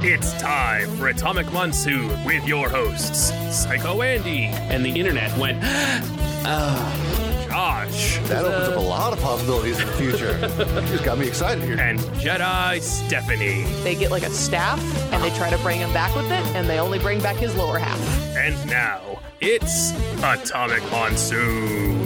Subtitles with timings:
[0.00, 7.44] It's time for Atomic Monsoon with your hosts, Psycho Andy, and the internet went, ah,
[7.48, 10.38] Josh, That opens up a lot of possibilities in the future.
[10.82, 11.78] you just got me excited here.
[11.78, 13.64] and Jedi Stephanie.
[13.82, 14.80] They get like a staff
[15.12, 17.54] and they try to bring him back with it, and they only bring back his
[17.56, 17.98] lower half.
[18.36, 19.92] And now, it's
[20.22, 21.97] Atomic Monsoon.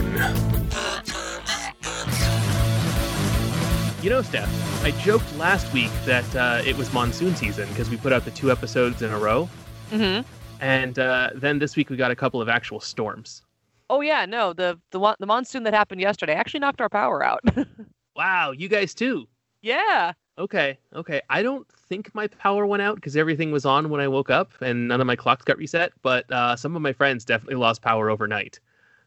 [4.02, 7.96] You know, Steph, I joked last week that uh, it was monsoon season because we
[7.96, 9.48] put out the two episodes in a row.
[9.92, 10.28] Mm-hmm.
[10.60, 13.42] And uh, then this week we got a couple of actual storms.
[13.88, 17.22] Oh yeah, no, the the one the monsoon that happened yesterday actually knocked our power
[17.24, 17.40] out.
[18.14, 19.26] Wow, you guys too.
[19.62, 20.12] yeah.
[20.36, 21.22] Okay, okay.
[21.30, 24.52] I don't think my power went out because everything was on when I woke up
[24.60, 25.92] and none of my clocks got reset.
[26.02, 28.60] But uh, some of my friends definitely lost power overnight.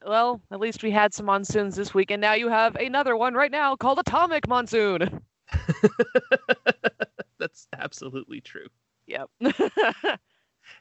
[0.05, 3.33] Well, at least we had some monsoons this week, and now you have another one
[3.33, 5.21] right now called Atomic Monsoon.
[7.39, 8.67] That's absolutely true.
[9.07, 9.29] Yep.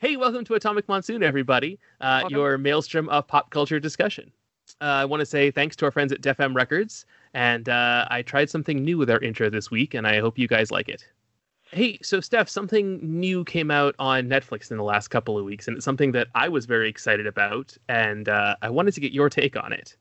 [0.01, 1.79] Hey, welcome to Atomic Monsoon, everybody.
[2.01, 4.33] Uh, your maelstrom of pop culture discussion.
[4.81, 8.07] Uh, I want to say thanks to our friends at Def M Records, and uh,
[8.11, 10.89] I tried something new with our intro this week, and I hope you guys like
[10.89, 11.07] it.
[11.75, 15.67] Hey, so Steph, something new came out on Netflix in the last couple of weeks,
[15.67, 19.11] and it's something that I was very excited about, and uh, I wanted to get
[19.11, 19.97] your take on it.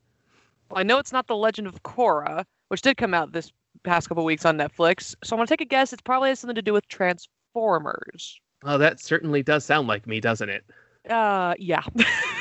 [0.70, 3.50] well, I know it's not The Legend of Korra, which did come out this
[3.82, 5.92] past couple of weeks on Netflix, so I'm gonna take a guess.
[5.92, 8.40] It's probably has something to do with Transformers.
[8.62, 10.64] Well, that certainly does sound like me, doesn't it?
[11.08, 11.82] Uh, yeah.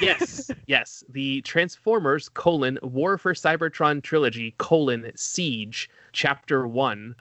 [0.02, 1.04] yes, yes.
[1.10, 7.16] The Transformers colon War for Cybertron trilogy colon Siege chapter one,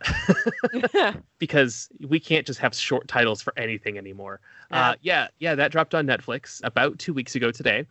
[1.39, 4.41] because we can't just have short titles for anything anymore.
[4.71, 7.87] Uh, yeah, yeah, that dropped on Netflix about two weeks ago today,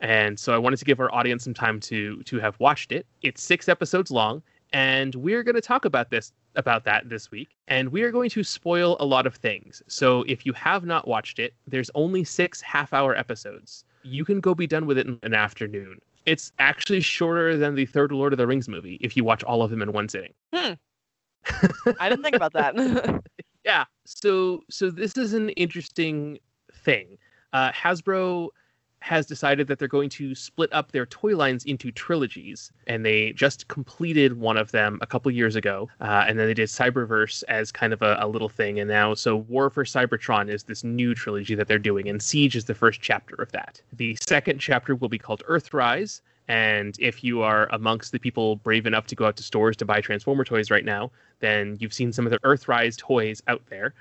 [0.00, 3.06] and so I wanted to give our audience some time to to have watched it.
[3.22, 7.50] It's six episodes long, and we're going to talk about this about that this week
[7.68, 9.82] and we are going to spoil a lot of things.
[9.88, 13.84] So if you have not watched it there's only six half hour episodes.
[14.02, 16.00] You can go be done with it in an afternoon.
[16.24, 19.62] It's actually shorter than the third lord of the rings movie if you watch all
[19.62, 20.34] of them in one sitting.
[20.52, 20.76] I
[22.08, 23.22] didn't think about that.
[23.64, 26.38] yeah so so this is an interesting
[26.72, 27.18] thing.
[27.52, 28.48] Uh, hasbro
[29.06, 33.30] has decided that they're going to split up their toy lines into trilogies and they
[33.34, 37.44] just completed one of them a couple years ago uh, and then they did cyberverse
[37.46, 40.82] as kind of a, a little thing and now so war for cybertron is this
[40.82, 43.80] new trilogy that they're doing and siege is the first chapter of that.
[43.92, 48.86] The second chapter will be called earthrise and if you are amongst the people brave
[48.86, 52.12] enough to go out to stores to buy transformer toys right now then you've seen
[52.12, 53.94] some of the earthrise toys out there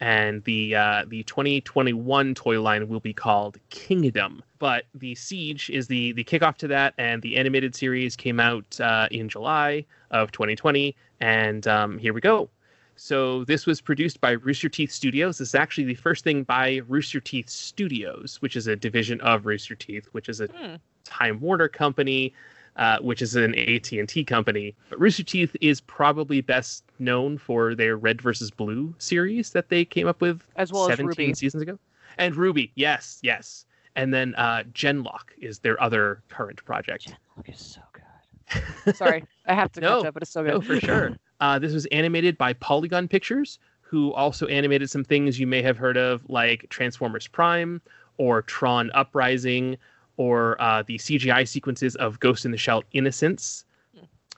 [0.00, 4.42] and the uh, the 2021 toy line will be called Kingdom.
[4.58, 8.80] But the Siege is the the kickoff to that, and the animated series came out
[8.80, 12.48] uh, in July of 2020, and um, here we go.
[12.96, 15.38] So this was produced by Rooster Teeth Studios.
[15.38, 19.46] This is actually the first thing by Rooster Teeth Studios, which is a division of
[19.46, 20.74] Rooster Teeth, which is a Hmm.
[21.04, 22.34] Time Warner company,
[22.78, 24.74] uh, which is an AT and T company.
[24.88, 29.84] But Rooster Teeth is probably best known for their Red versus Blue series that they
[29.84, 31.36] came up with As well as 17 RWBY.
[31.36, 31.78] seasons ago.
[32.16, 33.66] And RWBY, yes, yes.
[33.96, 37.08] And then uh, Genlock is their other current project.
[37.36, 38.96] Genlock is so good.
[38.96, 40.52] Sorry, I have to No, catch up, but it's so good.
[40.54, 41.16] No, for sure.
[41.40, 45.76] Uh, this was animated by Polygon Pictures, who also animated some things you may have
[45.76, 47.80] heard of, like Transformers Prime
[48.16, 49.76] or Tron Uprising,
[50.18, 53.64] or uh, the CGI sequences of Ghost in the Shell Innocence.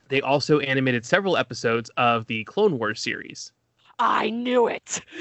[0.09, 3.51] They also animated several episodes of the Clone Wars series.
[3.99, 5.01] I knew it.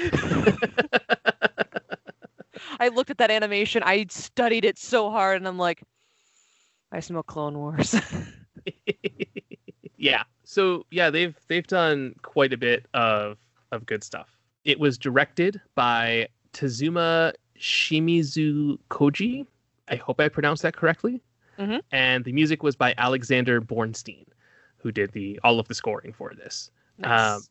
[2.80, 3.82] I looked at that animation.
[3.84, 5.82] I studied it so hard, and I'm like,
[6.92, 7.94] I smell Clone Wars.
[9.96, 10.24] yeah.
[10.44, 13.38] So yeah, they've they've done quite a bit of
[13.70, 14.36] of good stuff.
[14.64, 19.46] It was directed by Tazuma Shimizu Koji.
[19.90, 21.22] I hope I pronounced that correctly.
[21.58, 21.82] Mhm.
[21.92, 24.24] And the music was by Alexander Bornstein,
[24.78, 26.70] who did the all of the scoring for this.
[26.98, 27.36] nice.
[27.36, 27.42] Um,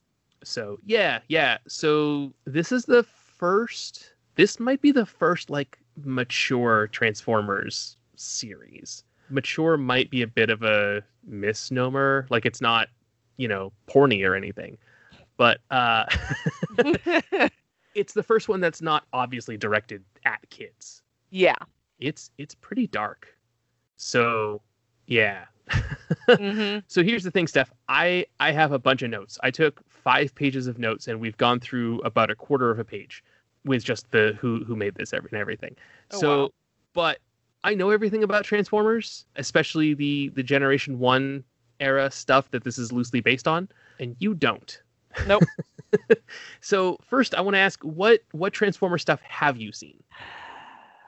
[0.44, 1.57] So yeah, yeah.
[1.67, 4.14] So this is the first.
[4.35, 9.03] This might be the first like mature Transformers series.
[9.29, 12.25] Mature might be a bit of a misnomer.
[12.29, 12.87] Like it's not,
[13.37, 14.78] you know, porny or anything,
[15.37, 16.05] but uh,
[17.96, 21.02] it's the first one that's not obviously directed at kids.
[21.29, 21.55] yeah.
[21.99, 23.28] It's it's pretty dark.
[23.97, 24.61] So
[25.07, 25.46] yeah.
[26.29, 27.72] hmm So here's the thing, Steph.
[27.87, 29.37] I I have a bunch of notes.
[29.43, 32.85] I took five pages of notes, and we've gone through about a quarter of a
[32.85, 33.23] page
[33.66, 35.75] with just the who who made this every, and everything.
[36.11, 36.49] Oh, so, wow.
[36.93, 37.19] but
[37.63, 41.43] I know everything about Transformers, especially the the Generation One
[41.79, 43.69] era stuff that this is loosely based on,
[43.99, 44.81] and you don't.
[45.28, 45.43] Nope.
[46.61, 50.03] So first, I want to ask what what Transformer stuff have you seen?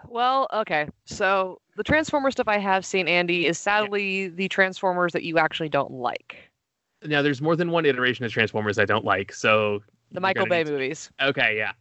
[0.09, 0.87] Well, okay.
[1.05, 5.69] So the Transformer stuff I have seen, Andy, is sadly the Transformers that you actually
[5.69, 6.37] don't like.
[7.03, 9.33] Now, there's more than one iteration of Transformers I don't like.
[9.33, 9.81] So
[10.11, 11.09] The Michael Bay to- movies.
[11.21, 11.71] Okay, yeah.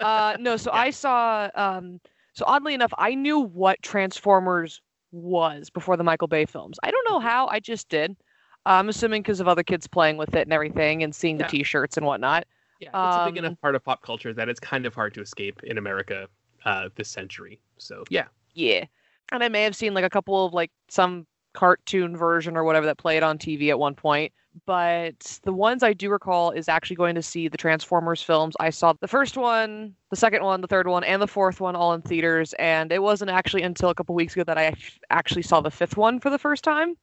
[0.00, 0.80] Uh, no, so Yeah.
[0.80, 1.48] I saw.
[1.54, 2.00] Um,
[2.34, 4.80] so oddly enough, I knew what Transformers
[5.10, 6.78] was before the Michael Bay films.
[6.82, 7.26] I don't know Mm-hmm.
[7.28, 7.46] how.
[7.48, 8.16] I just did.
[8.64, 11.46] I'm assuming because of other kids playing with it and everything, and seeing Yeah.
[11.46, 12.46] the T-shirts and whatnot.
[12.80, 15.14] Yeah, it's a big Um, enough part of pop culture that it's kind of hard
[15.14, 16.28] to escape in America
[16.64, 17.60] uh, this century.
[17.78, 18.84] So yeah, Yeah,
[19.30, 22.86] and I may have seen like a couple of like some cartoon version or whatever
[22.86, 24.32] that played on TV at one point.
[24.66, 28.54] But the ones I do recall is actually going to see the Transformers films.
[28.60, 31.74] I saw the first one, the second one, the third one, and the fourth one
[31.74, 32.52] all in theaters.
[32.58, 34.74] And it wasn't actually until a couple weeks ago that I
[35.08, 36.96] actually saw the fifth one for the first time.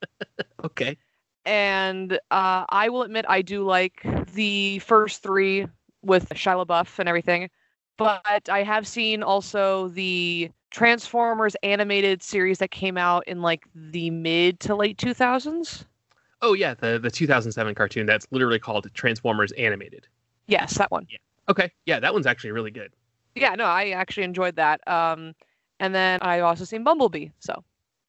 [0.64, 0.96] okay.
[1.44, 4.02] And uh, I will admit I do like
[4.32, 5.66] the first three
[6.02, 7.50] with Shia LaBeouf and everything.
[7.96, 14.10] But I have seen also the Transformers animated series that came out in like the
[14.10, 15.84] mid to late 2000s.
[16.42, 20.06] Oh yeah, the the 2007 cartoon that's literally called Transformers Animated.
[20.46, 21.06] Yes, that one.
[21.08, 21.18] Yeah.
[21.48, 22.92] Okay, yeah, that one's actually really good.
[23.34, 24.86] Yeah, no, I actually enjoyed that.
[24.88, 25.34] Um,
[25.80, 27.28] and then I've also seen Bumblebee.
[27.38, 27.62] So,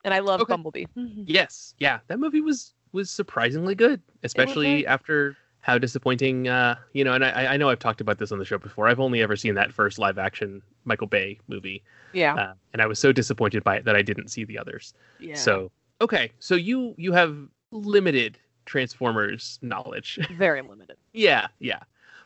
[0.03, 0.53] and I love Okay.
[0.53, 0.85] Bumblebee.
[1.25, 5.35] Yes, yeah, that movie was was surprisingly good, especially after
[5.67, 6.47] how disappointing.
[6.47, 8.87] Uh, you know, and I I know I've talked about this on the show before.
[8.87, 11.83] I've only ever seen that first live action Michael Bay movie,
[12.13, 12.33] yeah.
[12.33, 14.93] uh, and I was so disappointed by it that I didn't see the others.
[15.19, 15.35] yeah.
[15.35, 15.69] So
[16.01, 17.37] okay, so you you have
[17.71, 20.17] limited Transformers knowledge.
[20.37, 20.97] very limited.
[21.13, 21.79] yeah, yeah.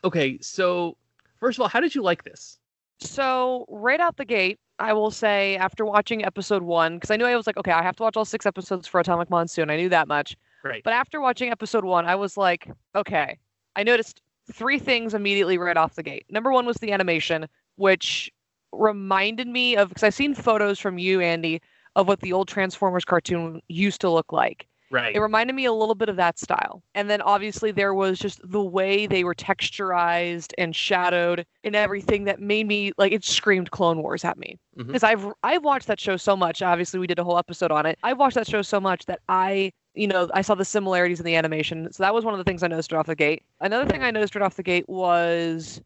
[0.03, 0.95] Okay, so
[1.39, 2.59] first of all, how did you like this?
[2.99, 7.25] So right out the gate, I will say after watching episode one, because I knew
[7.25, 9.71] I was like, okay, I have to watch all six episodes for Atomic Monsoon.
[9.71, 10.37] I knew that much.
[10.63, 10.83] Right.
[10.83, 13.39] But after watching episode one, I was like, okay,
[13.75, 14.21] I noticed
[14.51, 16.25] three things immediately right off the gate.
[16.29, 18.31] Number one was the animation, which
[18.71, 21.61] reminded me of because I've seen photos from you, Andy,
[21.95, 24.67] of what the old Transformers cartoon used to look like.
[24.91, 25.15] right.
[25.15, 26.83] It reminded me a little bit of that style.
[26.95, 32.25] And then obviously there was just the way they were texturized and shadowed and everything
[32.25, 34.57] that made me like it screamed Clone Wars at me.
[34.77, 34.87] Mm-hmm.
[34.87, 36.61] Because I've I've watched that show so much.
[36.61, 37.97] Obviously we did a whole episode on it.
[38.03, 41.25] I've watched that show so much that I you know, I saw the similarities in
[41.25, 41.91] the animation.
[41.91, 43.43] So that was one of the things I noticed right off the gate.
[43.59, 45.81] Another thing I noticed right off the gate was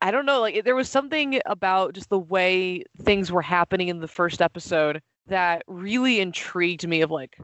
[0.00, 4.00] I don't know, like there was something about just the way things were happening in
[4.00, 7.38] the first episode that really intrigued me of like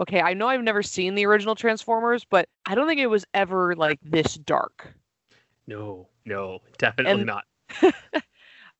[0.00, 3.24] okay, I know I've never seen the original Transformers, but I don't think it was
[3.34, 4.94] ever like this dark.
[5.66, 7.44] no, no, definitely And- not.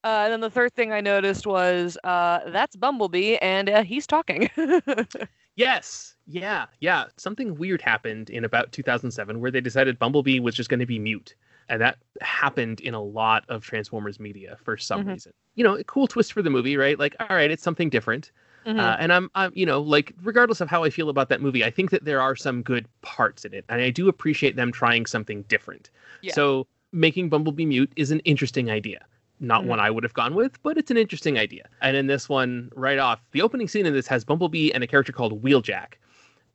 [0.04, 4.06] Uh, and then the third thing I noticed was uh, that's Bumblebee, and uh, he's
[4.06, 4.48] talking.
[5.56, 6.14] Yes.
[6.28, 6.66] Yeah.
[6.80, 7.04] Yeah.
[7.16, 10.98] Something weird happened in about 2007 where they decided Bumblebee was just going to be
[10.98, 11.34] mute.
[11.70, 15.08] And that happened in a lot of Transformers media for some Mhm.
[15.14, 15.32] reason.
[15.54, 16.98] You know, a cool twist for the movie, right?
[16.98, 18.30] Like, all right, it's something different.
[18.66, 18.78] Mhm.
[18.78, 21.64] Uh, and I'm, I'm, you know, like, regardless of how I feel about that movie,
[21.64, 23.64] I think that there are some good parts in it.
[23.69, 25.90] And I do appreciate them trying something different.
[26.22, 26.32] Yeah.
[26.34, 29.04] So making Bumblebee mute is an interesting idea.
[29.40, 29.66] Not Mhm.
[29.66, 31.69] one I would have gone with, but it's an interesting idea.
[31.80, 34.86] And in this one, right off, the opening scene in this has Bumblebee and a
[34.86, 35.94] character called Wheeljack.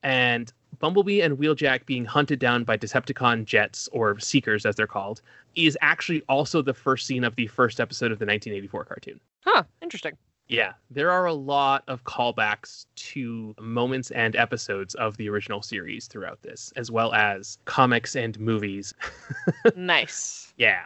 [0.03, 5.21] And Bumblebee and Wheeljack being hunted down by Decepticon jets, or Seekers as they're called,
[5.55, 9.19] is actually also the first scene of the first episode of the 1984 cartoon.
[9.45, 10.17] huh, interesting.
[10.49, 16.07] Yeah, there are a lot of callbacks to moments and episodes of the original series
[16.07, 18.93] throughout this, as well as comics and movies.
[19.75, 20.53] nice.
[20.57, 20.83] Yeah.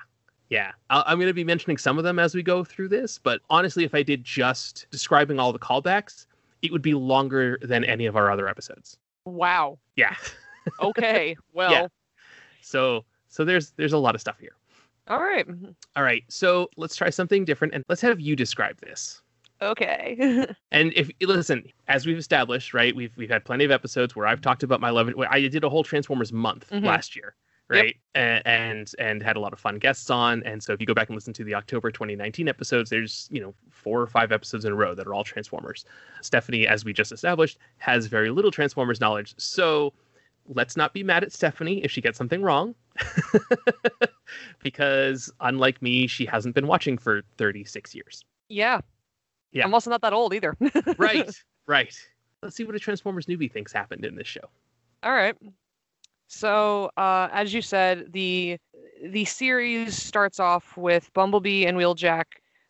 [0.50, 0.72] Yeah.
[0.90, 3.42] i I'm going to be mentioning some of them as we go through this, but
[3.50, 6.28] honestly, if I did just describing all the callbacks,
[6.62, 8.98] it would be longer than any of our other episodes.
[9.32, 9.78] Wow.
[9.96, 10.16] Yeah.
[10.82, 11.36] Okay.
[11.54, 11.88] Well, Yeah.
[12.62, 14.56] So, so there's there's a lot of stuff here.
[15.08, 15.46] all right.
[15.96, 16.24] All right.
[16.28, 19.22] So, let's try something different and let's have you describe this.
[19.62, 20.46] Okay.
[20.72, 24.42] And if listen, as we've established, right, we've we've had plenty of episodes where I've
[24.42, 25.10] talked about my love.
[25.30, 26.84] I did a whole Transformers month Mhm.
[26.84, 27.36] last year,
[27.70, 27.84] Yep.
[27.84, 30.42] right, and, and and had a lot of fun guests on.
[30.44, 33.42] And so if you go back and listen to the October 2019 episodes, there's you
[33.42, 35.86] know four or five episodes in a row that are all Transformers.
[36.22, 39.94] Stephanie, as we just established, has very little Transformers knowledge, so
[40.48, 42.74] let's not be mad at Stephanie if she gets something wrong.
[44.64, 48.24] because unlike me, she hasn't been watching for 36 years.
[48.50, 48.80] yeah.
[49.54, 49.64] Yeah.
[49.64, 50.56] I'm also not that old either.
[50.98, 51.30] right,
[51.66, 51.98] right.
[52.44, 54.50] Let's see what a Transformers newbie thinks happened in this show.
[55.04, 55.36] All right.
[56.28, 58.58] So, uh, as you said, the
[59.04, 62.26] the series starts off with Bumblebee and Wheeljack.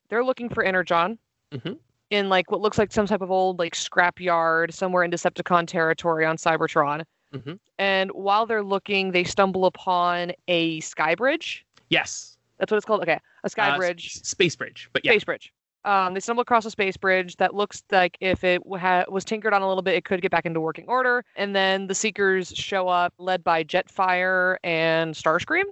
[0.09, 1.17] They're looking for Energon
[1.53, 1.79] Mhm.
[2.09, 5.67] in like what looks like some type of old like scrap yard somewhere in Decepticon
[5.67, 7.03] territory on Cybertron.
[7.33, 7.59] Mhm.
[7.79, 11.65] And while they're looking, they stumble upon a sky bridge.
[11.89, 12.37] Yes.
[12.57, 13.01] That's what it's called.
[13.03, 14.13] Okay, a sky Uh, bridge.
[14.23, 14.89] Space bridge.
[14.93, 15.11] But yeah.
[15.11, 15.53] space bridge.
[15.87, 19.53] Um, they stumble across a space bridge that looks like if it ha- was tinkered
[19.53, 21.23] on a little bit, it could get back into working order.
[21.37, 25.63] And then the Seekers show up, led by Jetfire and Starscream,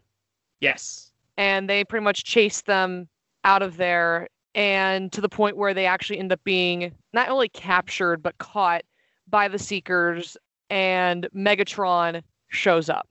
[0.61, 1.11] Yes.
[1.37, 3.09] and they pretty much chase them
[3.43, 7.49] out of there, and to the point where they actually end up being not only
[7.49, 8.83] captured but caught
[9.27, 10.37] by the Seekers,
[10.69, 13.07] and Megatron shows up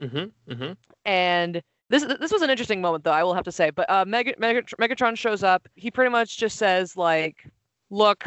[0.00, 0.52] Mm-hmm.
[0.52, 0.72] Mm-hmm.
[1.04, 3.70] and this this was an interesting moment though I will have to say.
[3.70, 5.68] But uh, Mega, Mega, Megatron shows up.
[5.74, 7.46] He pretty much just says like,
[7.90, 8.24] "Look,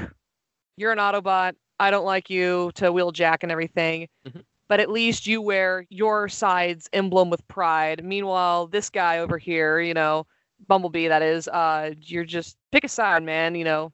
[0.78, 1.54] you're an Autobot.
[1.80, 4.44] I don't like you to Wheeljack and everything." Mhm.
[4.68, 8.04] But at least you wear your side's emblem with pride.
[8.06, 10.26] Meanwhile, this guy over here, you know,
[10.68, 13.54] Bumblebee, that is, uh, you're just pick a side, man.
[13.56, 13.92] You know,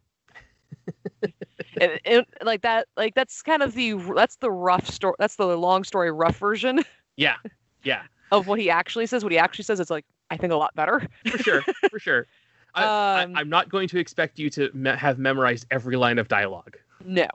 [1.21, 2.87] it, it- like that.
[2.95, 5.15] Like that's kind of the that's the rough story.
[5.19, 6.83] That's the long story rough version
[7.15, 7.35] Yeah.
[7.83, 8.03] Yeah.
[8.31, 9.23] Of what he actually says.
[9.23, 11.07] What he actually says, it's like I think a lot better.
[11.29, 11.61] For sure.
[11.89, 12.27] For sure.
[12.75, 12.83] I,
[13.23, 16.27] Um, I, I'm not going to expect you to me- have memorized every line of
[16.27, 16.75] dialogue.
[17.03, 17.27] No,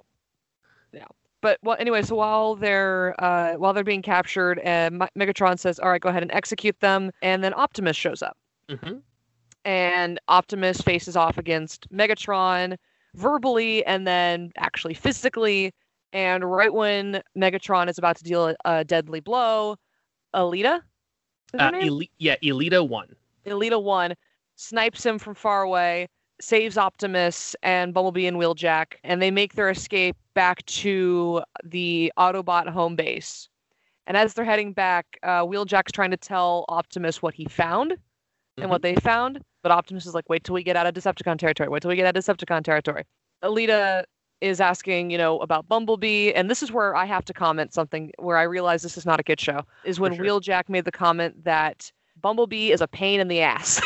[0.92, 1.04] no.
[1.40, 5.88] But well, anyway, so while they're uh, while they're being captured, uh, Megatron says, "All
[5.90, 8.36] right, go ahead and execute them," and then Optimus shows up,
[8.68, 8.98] Mm-hmm.
[9.64, 12.76] and Optimus faces off against Megatron
[13.14, 15.72] verbally and then actually physically.
[16.12, 19.76] And right when Megatron is about to deal a deadly blow,
[20.34, 20.80] Alita,
[21.58, 21.70] Uh.
[21.82, 23.14] Eli- yeah, Elita one.
[23.44, 24.14] Elita One
[24.56, 26.08] snipes him from far away,
[26.40, 32.68] saves Optimus and Bumblebee and Wheeljack, and they make their escape back to the Autobot
[32.68, 33.48] home base.
[34.06, 37.96] And as they're heading back, uh, Wheeljack's trying to tell Optimus what he found
[38.58, 41.38] and what they found, but Optimus is like, "Wait till we get out of Decepticon
[41.38, 41.68] territory.
[41.68, 43.04] Wait till we get out of Decepticon territory."
[43.42, 44.04] Alita
[44.42, 48.12] is asking, you know, about Bumblebee, and this is where I have to comment something
[48.18, 49.62] where I realize this is not a kid show.
[49.84, 50.24] Is when sure.
[50.24, 53.80] Wheeljack made the comment that Bumblebee is a pain in the ass.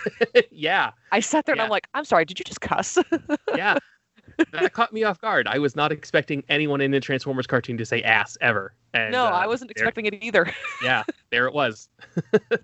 [0.50, 0.92] yeah.
[1.12, 2.98] I sat there and I'm like, I'm sorry, did you just cuss?
[3.56, 3.78] Yeah.
[4.52, 5.48] that caught me off guard.
[5.48, 8.72] I was not expecting anyone in the Transformers cartoon to say ass ever.
[8.94, 10.52] And, no, uh, I wasn't there- expecting it either.
[10.82, 11.88] Yeah, there it was.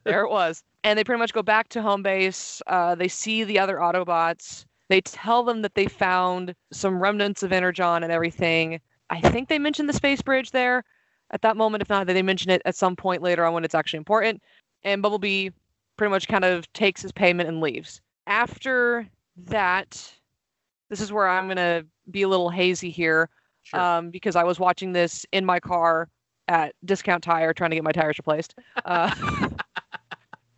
[0.05, 0.63] there it was.
[0.85, 2.63] And they pretty much go back to home base.
[2.69, 4.67] Uh, they see the other Autobots.
[4.95, 8.81] They tell them that they found some remnants of Energon and everything.
[9.11, 10.85] I think they mentioned the space bridge there
[11.33, 11.83] at that moment.
[11.83, 14.41] If not, they mention it at some point later on when it's actually important.
[14.85, 15.51] And Bumblebee
[15.97, 18.03] pretty much kind of takes his payment and leaves.
[18.29, 19.09] After
[19.49, 20.01] that,
[20.91, 23.29] this is where I'm going to be a little hazy here
[23.65, 23.81] Sure.
[23.81, 26.09] um, because I was watching this in my car
[26.47, 28.55] at Discount Tire trying to get my tires replaced.
[28.85, 29.11] Uh,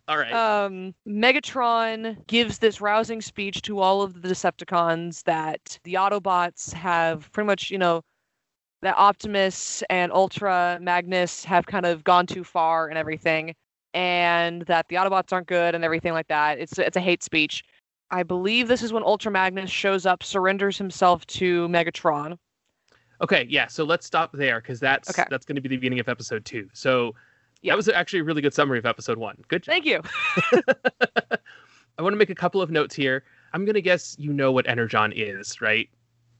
[0.07, 0.31] All right.
[0.31, 7.31] um, Megatron gives this rousing speech to all of the Decepticons that the Autobots have
[7.33, 8.01] pretty much, you know,
[8.81, 13.53] that Optimus and Ultra Magnus have kind of gone too far and everything,
[13.93, 16.59] and that the Autobots aren't good and everything like that.
[16.59, 17.63] It's it's a hate speech.
[18.11, 22.37] I believe this is when Ultra Magnus shows up, surrenders himself to Megatron.
[23.21, 23.67] okay, yeah.
[23.67, 25.25] So let's stop there because that's Okay.
[25.29, 26.69] that's going to be the beginning of episode two.
[26.73, 27.15] So
[27.61, 27.73] Yeah.
[27.73, 29.43] that was actually a really good summary of episode one.
[29.47, 29.73] Good job.
[29.73, 30.01] Thank you.
[31.97, 33.23] I want to make a couple of notes here.
[33.53, 35.89] I'm going to guess you know what Energon is, right?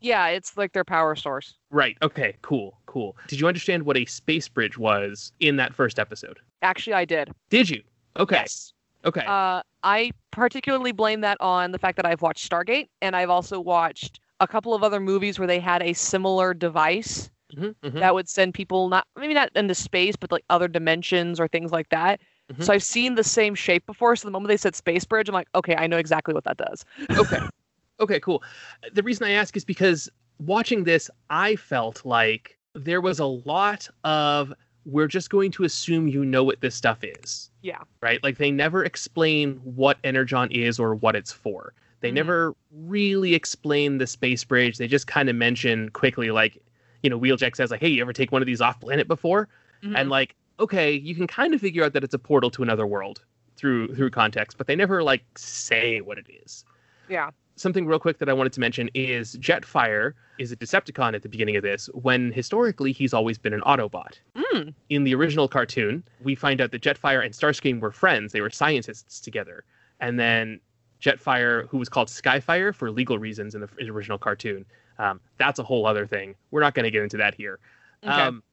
[0.02, 1.56] Yeah, it's like their power source.
[1.72, 1.98] Right.
[2.02, 2.36] Okay.
[2.42, 2.78] Cool.
[2.86, 3.18] Cool.
[3.28, 6.40] Did you understand what a space bridge was in that first episode?
[6.62, 7.32] Actually, I did.
[7.50, 7.82] Did you?
[8.18, 8.36] Okay.
[8.36, 8.74] Yes.
[9.06, 9.26] Okay.
[9.26, 13.60] Uh, I particularly blame that on the fact that I've watched Stargate and I've also
[13.60, 18.00] watched a couple of other movies where they had a similar device Mhm, mhm.
[18.00, 21.72] that would send people not maybe not into space but like other dimensions or things
[21.72, 22.20] like that.
[22.52, 22.64] Mhm.
[22.64, 24.16] So I've seen the same shape before.
[24.16, 26.58] So the moment they said space bridge, I'm like, okay, I know exactly what that
[26.58, 26.84] does.
[27.18, 27.40] okay.
[28.00, 28.44] Okay, cool.
[28.94, 33.90] The reason I ask is because watching this, I felt like there was a lot
[34.04, 34.54] of
[34.86, 37.50] we're just going to assume you know what this stuff is.
[37.64, 37.80] Yeah.
[38.02, 38.22] Right?
[38.24, 41.74] Like they never explain what Energon is or what it's for.
[42.02, 42.16] They Mhm.
[42.16, 44.78] never really explain the space bridge.
[44.78, 46.62] They just kind of mention quickly, like,
[47.04, 49.48] you know, Wheeljack says, like, hey, you ever take one of these off planet before?
[49.96, 52.88] And like, okay, you can kind of figure out that it's a portal to another
[52.88, 53.24] world
[53.56, 56.66] through through context, but they never like say what it is
[57.10, 57.32] yeah.
[57.56, 61.30] something real quick that I wanted to mention is Jetfire is a Decepticon at the
[61.30, 64.20] beginning of this, when historically he's always been an Autobot.
[64.36, 64.74] Mm.
[64.90, 68.34] In the original cartoon, we find out that Jetfire and Starscream were friends.
[68.34, 69.64] They were scientists together.
[70.00, 70.60] And then
[71.02, 74.66] Jetfire, who was called Skyfire for legal reasons in the original cartoon,
[75.00, 76.36] um, that's a whole other thing.
[76.52, 77.60] We're not going to get into that here.
[78.04, 78.14] Okay.
[78.14, 78.44] Um,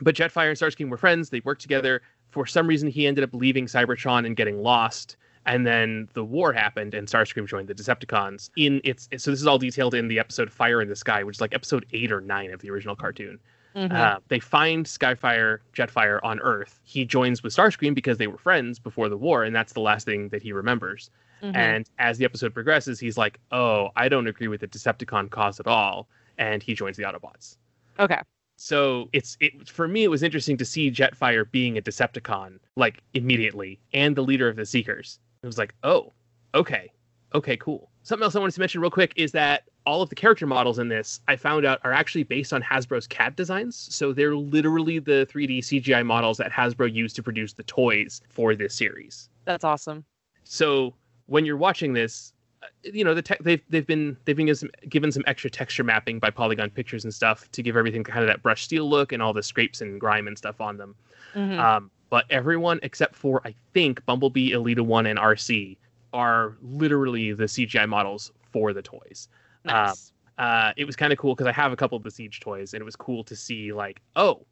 [0.00, 1.30] but Jetfire and Starscream were friends.
[1.30, 2.02] They worked together.
[2.30, 5.16] For some reason, he ended up leaving Cybertron and getting lost.
[5.46, 8.50] And then the war happened, and Starscream joined the Decepticons.
[8.56, 11.38] In its so this is all detailed in the episode "Fire in the Sky," which
[11.38, 13.38] is like episode eight or nine of the original cartoon.
[13.74, 13.92] Mhm.
[13.92, 16.80] Uh, they find Skyfire, Jetfire on Earth.
[16.84, 20.04] He joins with Starscream because they were friends before the war, and that's the last
[20.04, 21.10] thing that he remembers.
[21.42, 21.54] Mhm.
[21.56, 25.60] And as the episode progresses, he's like, "Oh, I don't agree with the Decepticon cause
[25.60, 27.56] at all," and he joins the Autobots.
[27.98, 28.20] okay.
[28.60, 30.02] So it's it for me.
[30.02, 34.56] It was interesting to see Jetfire being a Decepticon like immediately, and the leader of
[34.56, 35.20] the Seekers.
[35.44, 36.12] It was like, oh,
[36.54, 36.90] okay,
[37.34, 37.88] okay, cool.
[38.02, 40.78] Something else I wanted to mention real quick is that all of the character models
[40.80, 43.76] in this I found out are actually based on Hasbro's CAD designs.
[43.76, 48.56] So they're literally the 3D CGI models that Hasbro used to produce the toys for
[48.56, 49.28] this series.
[49.44, 50.04] That's awesome.
[50.42, 50.94] So
[51.28, 52.32] when you're watching this,
[52.62, 55.48] uh, you know the te- they've they've been they've been given some, given some extra
[55.48, 58.88] texture mapping by Polygon Pictures and stuff to give everything kind of that brush steel
[58.88, 60.94] look and all the scrapes and grime and stuff on them.
[61.34, 61.58] Mhm.
[61.58, 65.76] Um, but everyone except for I think Bumblebee, Elita One, and RC
[66.12, 69.28] are literally the CGI models for the toys.
[69.64, 70.12] nice.
[70.38, 72.72] Uh, it was kind of cool because I have a couple of the Siege toys,
[72.72, 74.46] and it was cool to see like oh,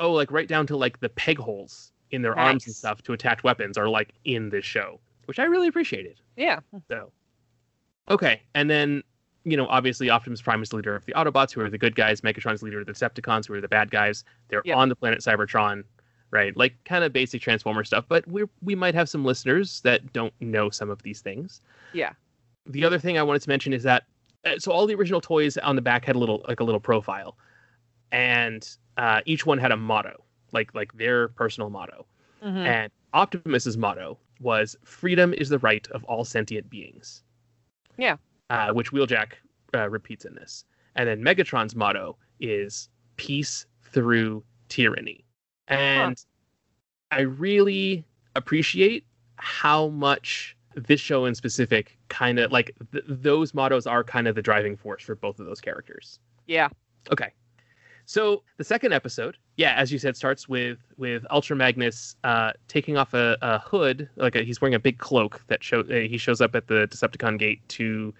[0.00, 3.12] oh, like right down to like the peg holes in their arms and stuff to
[3.12, 6.20] attach weapons are like in this show, which I really appreciated.
[6.36, 6.60] yeah.
[6.88, 7.10] So,
[8.10, 9.02] okay, and then
[9.46, 11.94] you know, obviously Optimus Prime is the leader of the Autobots, who are the good
[11.94, 12.22] guys.
[12.22, 14.24] Megatron's leader of the Decepticons, who are the bad guys.
[14.48, 14.74] They're Yep.
[14.76, 15.84] on the planet Cybertron,
[16.30, 16.56] right?
[16.56, 18.06] Like kind of basic Transformer stuff.
[18.08, 21.60] But we we might have some listeners that don't know some of these things.
[21.92, 22.12] Yeah.
[22.66, 24.04] The other thing I wanted to mention is that
[24.46, 26.80] uh, so all the original toys on the back had a little like a little
[26.80, 27.36] profile,
[28.12, 28.66] and
[28.96, 32.06] uh, each one had a motto, like like their personal motto.
[32.42, 32.66] Mhm.
[32.66, 37.22] And Optimus's motto was "Freedom is the right of all sentient beings."
[37.96, 38.16] Yeah.
[38.50, 39.32] Uh, which Wheeljack
[39.74, 40.64] uh, repeats in this,
[40.96, 45.24] and then Megatron's motto is "Peace through tyranny."
[45.68, 46.22] And
[47.10, 48.04] I really
[48.36, 54.26] appreciate how much this show in specific kind of like th- those mottos are kind
[54.26, 56.18] of the driving force for both of those characters.
[56.46, 56.68] Yeah.
[57.12, 57.30] Okay.
[58.06, 62.96] So the second episode, yeah, as you said, starts with with Ultra Magnus uh, taking
[62.96, 66.18] off a, a hood, like a, he's wearing a big cloak that show uh, he
[66.18, 68.12] shows up at the Decepticon gate to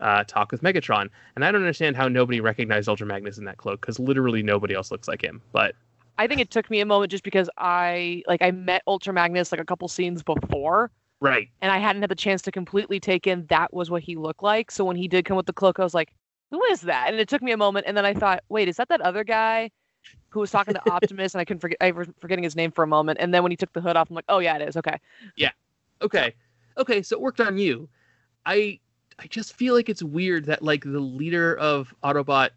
[0.00, 3.56] uh, talk with Megatron, and I don't understand how nobody recognized Ultra Magnus in that
[3.56, 5.40] cloak because literally nobody else looks like him.
[5.52, 5.74] But
[6.18, 9.50] I think it took me a moment just because I like I met Ultra Magnus
[9.50, 13.26] like a couple scenes before, right, and I hadn't had the chance to completely take
[13.26, 14.70] in that was what he looked like.
[14.70, 16.12] So when he did come with the cloak, I was like,
[16.50, 18.76] "Who is that?" And it took me a moment, and then I thought, "Wait, is
[18.76, 19.70] that that other guy
[20.32, 22.82] who was talking to Optimus?" and I couldn't forget, I was forgetting his name for
[22.82, 23.18] a moment.
[23.20, 24.76] And then when he took the hood off, I'm like, "Oh yeah, it is.
[24.76, 24.98] Okay."
[25.36, 25.50] Yeah.
[26.00, 26.34] Okay,
[26.76, 27.88] okay, so it worked on you.
[28.44, 28.80] I
[29.18, 32.50] I just feel like it's weird that like the leader of Autobot,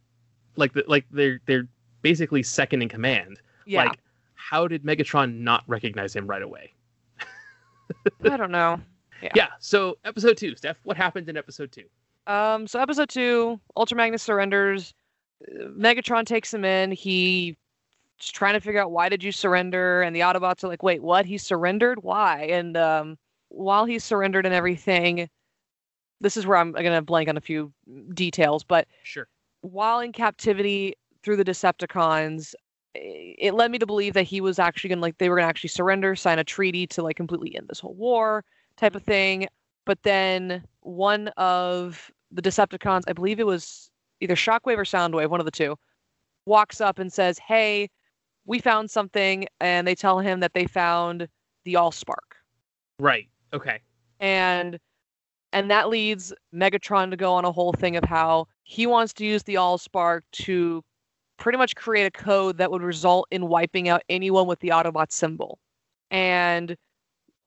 [0.55, 1.67] like the like they're they're
[2.01, 3.39] basically second in command.
[3.65, 3.85] Yeah.
[3.85, 3.99] Like,
[4.35, 6.73] how did Megatron not recognize him right away?
[8.23, 8.79] I don't know.
[9.21, 9.31] Yeah.
[9.35, 9.47] Yeah.
[9.59, 10.77] So episode two, Steph.
[10.83, 11.85] What happened in episode two?
[12.27, 14.93] Um, so episode two, Ultra Magnus surrenders.
[15.51, 16.91] Megatron takes him in.
[16.91, 17.55] He's
[18.19, 21.25] trying to figure out why did you surrender, and the Autobots are like, "Wait, what?
[21.25, 22.04] He surrendered?
[22.04, 23.17] Why?" And um,
[23.49, 25.30] while he surrendered and everything,
[26.21, 27.73] this is where I'm gonna blank on a few
[28.13, 28.63] details.
[28.63, 29.28] But Sure.
[29.62, 32.54] while in captivity through the Decepticons,
[32.93, 35.69] it led me to believe that he was actually gonna like they were gonna actually
[35.69, 38.43] surrender, sign a treaty to like completely end this whole war
[38.78, 39.47] type of thing.
[39.86, 45.39] But then one of the Decepticons, I believe it was either Shockwave or Soundwave, one
[45.41, 45.78] of the two,
[46.45, 47.89] walks up and says, "Hey,
[48.45, 51.27] we found something," and they tell him that they found
[51.63, 52.38] the Allspark
[52.99, 53.27] Right.
[53.53, 53.79] Okay.
[54.19, 54.79] and
[55.53, 59.25] and that leads Megatron to go on a whole thing of how he wants to
[59.25, 60.84] use the Allspark to
[61.38, 65.12] pretty much create a code that would result in wiping out anyone with the Autobot
[65.12, 65.60] symbol.
[66.12, 66.75] And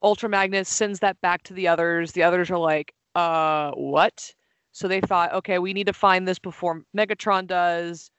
[0.02, 2.12] Ultra Magnus sends that back to the others.
[2.12, 4.32] The others are like, "Uh, what?"
[4.72, 8.10] So they thought, "Okay, we need to find this before Megatron does."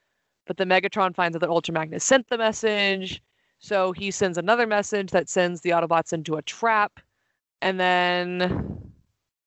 [0.50, 3.22] But the Megatron finds out that Ultra Magnus sent the message.
[3.60, 6.98] So he sends another message that sends the Autobots into a trap
[7.62, 8.90] and then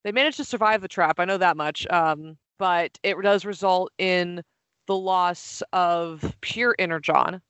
[0.06, 1.20] they managed to survive the trap.
[1.20, 1.86] I know that much.
[1.90, 4.44] Um, but it does result in
[4.88, 7.42] the loss of pure Energon,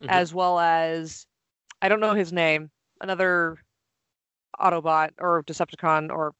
[0.00, 0.08] Mhm.
[0.08, 1.26] as well as
[1.80, 3.64] I don't know his name, another
[4.60, 6.36] Autobot or Decepticon or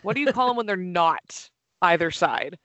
[0.00, 1.50] what do you call them when they're not
[1.82, 2.58] either side?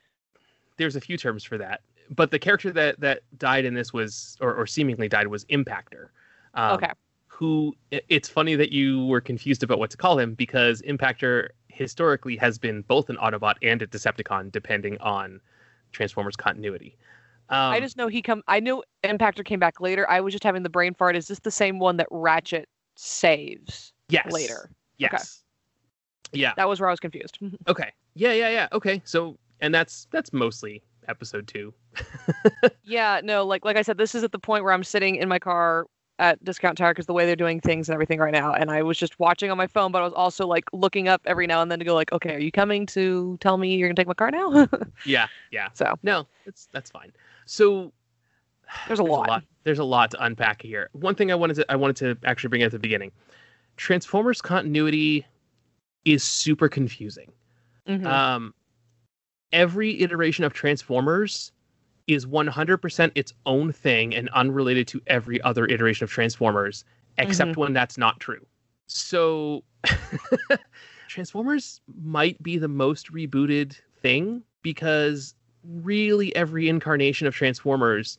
[0.77, 4.37] There's a few terms for that, but the character that that died in this was,
[4.41, 6.09] or, or seemingly died, was Impactor.
[6.53, 6.91] Um, okay.
[7.27, 7.75] Who?
[7.91, 12.57] It's funny that you were confused about what to call him because Impactor historically has
[12.57, 15.39] been both an Autobot and a Decepticon, depending on
[15.91, 16.97] Transformers continuity.
[17.49, 18.43] Um, I just know he come.
[18.47, 20.09] I knew Impactor came back later.
[20.09, 21.15] I was just having the brain fart.
[21.15, 24.71] Is this the same one that Ratchet saves yes, later?
[24.97, 25.43] Yes.
[26.33, 26.53] Yeah.
[26.57, 27.37] That was where I was confused.
[27.67, 27.91] Okay.
[28.15, 28.67] Yeah, yeah, yeah.
[28.73, 29.01] Okay.
[29.05, 31.73] So, and that's that's mostly episode two.
[32.83, 35.27] Yeah, no, like like I said, this is at the point where I'm sitting in
[35.27, 35.87] my car
[36.19, 38.81] at Discount Tire because the way they're doing things and everything right now, and I
[38.81, 41.61] was just watching on my phone, but I was also like looking up every now
[41.61, 44.07] and then to go like, okay, are you coming to tell me you're gonna take
[44.07, 44.67] my car now?
[45.05, 45.67] Yeah, yeah.
[45.73, 47.11] so No, that's that's fine.
[47.45, 47.91] So
[48.87, 49.43] there's a lot.
[49.63, 50.89] There's a lot to unpack here.
[50.93, 53.11] One thing I wanted to I wanted to actually bring at the beginning.
[53.75, 55.25] Transformers continuity
[56.05, 57.31] is super confusing.
[57.87, 58.05] Mhm.
[58.05, 58.53] Um,
[59.51, 61.51] every iteration of Transformers
[62.07, 66.85] is 100% its own thing and unrelated to every other iteration of Transformers,
[67.17, 68.45] except when that's not true.
[68.87, 69.63] So,
[71.09, 78.17] Transformers might be the most rebooted thing because really every incarnation of Transformers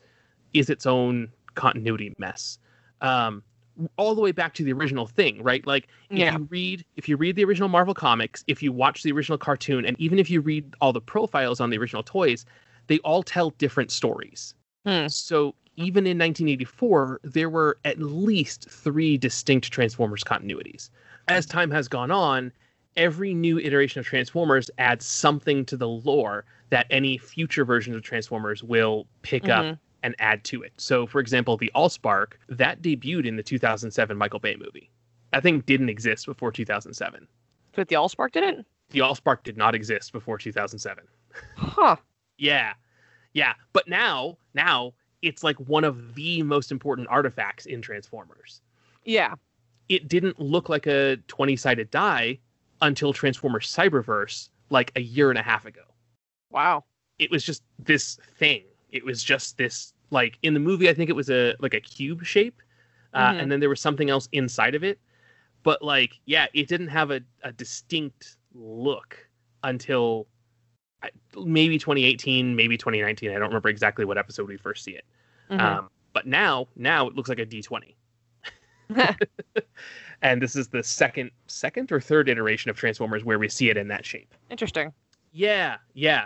[0.53, 2.59] is its own continuity mess.
[3.01, 3.43] Um,
[3.97, 5.65] all the way back to the original thing, right?
[5.65, 6.37] Like if Yeah.
[6.37, 9.85] you read if you read the original Marvel comics, if you watch the original cartoon,
[9.85, 12.45] and even if you read all the profiles on the original toys,
[12.87, 14.53] they all tell different stories.
[14.85, 15.07] Hmm.
[15.07, 20.89] So even in 1984, there were at least three distinct Transformers continuities.
[21.27, 22.51] As time has gone on,
[22.97, 28.01] every new iteration of Transformers adds something to the lore that any future versions of
[28.01, 29.79] Transformers will pick up Mhm.
[30.03, 30.73] And add to it.
[30.77, 34.89] So, for example, the Allspark that debuted in the 2007 Michael Bay movie.
[35.31, 37.27] That thing didn't exist before 2007.
[37.73, 38.65] But the Allspark didn't?
[38.89, 41.03] The Allspark did not exist before 2007.
[41.55, 41.95] Huh.
[42.37, 42.73] Yeah.
[43.33, 43.53] Yeah.
[43.73, 48.61] But now, now it's like one of the most important artifacts in Transformers.
[49.05, 49.35] Yeah.
[49.87, 52.39] It didn't look like a 20 sided die
[52.81, 55.81] until Transformers Cyberverse like a year and a half ago.
[56.49, 56.85] Wow.
[57.19, 58.63] It was just this thing.
[58.91, 61.79] It was just this like in the movie I think it was a like a
[61.81, 62.61] cube shape.
[63.13, 63.41] Uh, Mhm.
[63.43, 64.99] and then there was something else inside of it.
[65.63, 69.17] But like yeah, it didn't have a, a distinct look
[69.63, 70.27] until
[71.35, 73.29] maybe 2018, maybe 2019.
[73.29, 75.05] I don't remember exactly what episode we first see it.
[75.49, 75.59] Mhm.
[75.59, 77.95] Um, but now, now it looks like a D20.
[80.21, 83.77] and this is the second, second or third iteration of Transformers where we see it
[83.77, 84.33] in that shape.
[84.49, 84.91] Interesting.
[85.31, 86.25] Yeah, yeah.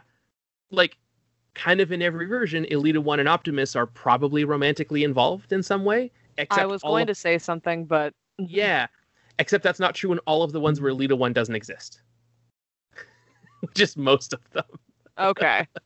[0.71, 0.97] Like,
[1.55, 5.83] kind of in every version, Elita One and Optimus are probably romantically involved in some
[5.85, 6.11] way.
[6.37, 8.87] Except I was going of- to say something, but Yeah,
[9.39, 12.01] except that's not true in all of the ones where Elita One doesn't exist.
[13.75, 14.65] Just most of them.
[15.19, 15.67] okay.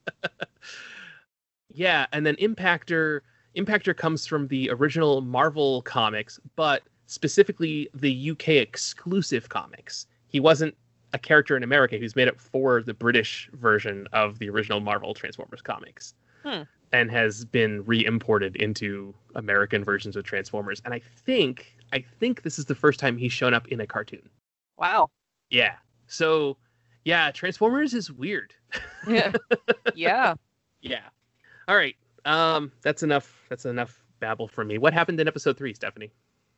[1.70, 3.22] Yeah, and then Impactor
[3.56, 10.08] Impactor comes from the original Marvel comics, but specifically the UK exclusive comics.
[10.28, 10.76] He wasn't
[11.14, 11.98] a character in America.
[11.98, 16.14] who's made up for the British version of the original Marvel Transformers comics.
[16.44, 16.64] Hmm.
[16.94, 20.82] And has been re-imported into American versions of Transformers.
[20.86, 23.88] And I think I think this is the first time he's shown up in a
[23.88, 24.30] cartoon.
[24.78, 25.10] Wow.
[25.50, 25.76] Yeah.
[26.08, 26.56] So
[27.04, 28.54] yeah, Transformers is weird.
[29.08, 29.34] Yeah.
[29.96, 30.36] yeah.
[30.82, 31.04] Yeah.
[31.68, 31.96] All right.
[32.26, 33.46] Um, that's enough.
[33.50, 34.78] That's enough babble for me.
[34.78, 36.12] What happened in episode three, Stephanie?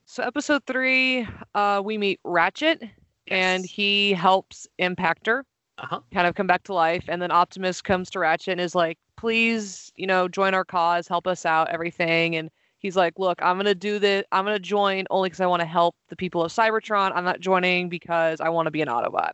[0.06, 2.82] So episode three, uh, we meet Ratchet,
[3.30, 5.44] and he helps Impactor
[5.78, 6.00] Uh huh.
[6.14, 7.06] kind of come back to life.
[7.08, 11.08] And then Optimus comes to Ratchet and is like, "Please, you know, join our cause,
[11.08, 14.26] help us out, everything." And he's like, "Look, I'm gonna do this.
[14.32, 17.12] I'm gonna join only because I want to help the people of Cybertron.
[17.16, 19.32] I'm not joining because I want to be an Autobot."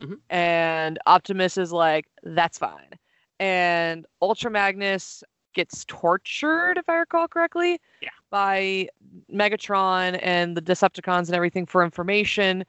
[0.00, 0.20] Mhm.
[0.30, 2.98] And Optimus is like, "That's fine."
[3.38, 5.22] And Ultra Magnus
[5.54, 8.10] gets tortured, if I recall correctly, Yeah.
[8.30, 8.88] by
[9.32, 12.64] Megatron and the Decepticons and everything for information.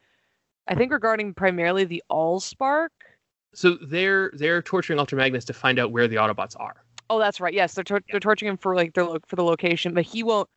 [0.66, 2.88] I think regarding primarily the Allspark.
[3.54, 6.76] So they're they're torturing Ultra Magnus to find out where the Autobots are.
[7.10, 7.54] Oh, that's right.
[7.54, 10.22] Yes, they're tor- they're torturing him for like their lo- for the location, but he
[10.22, 10.48] won't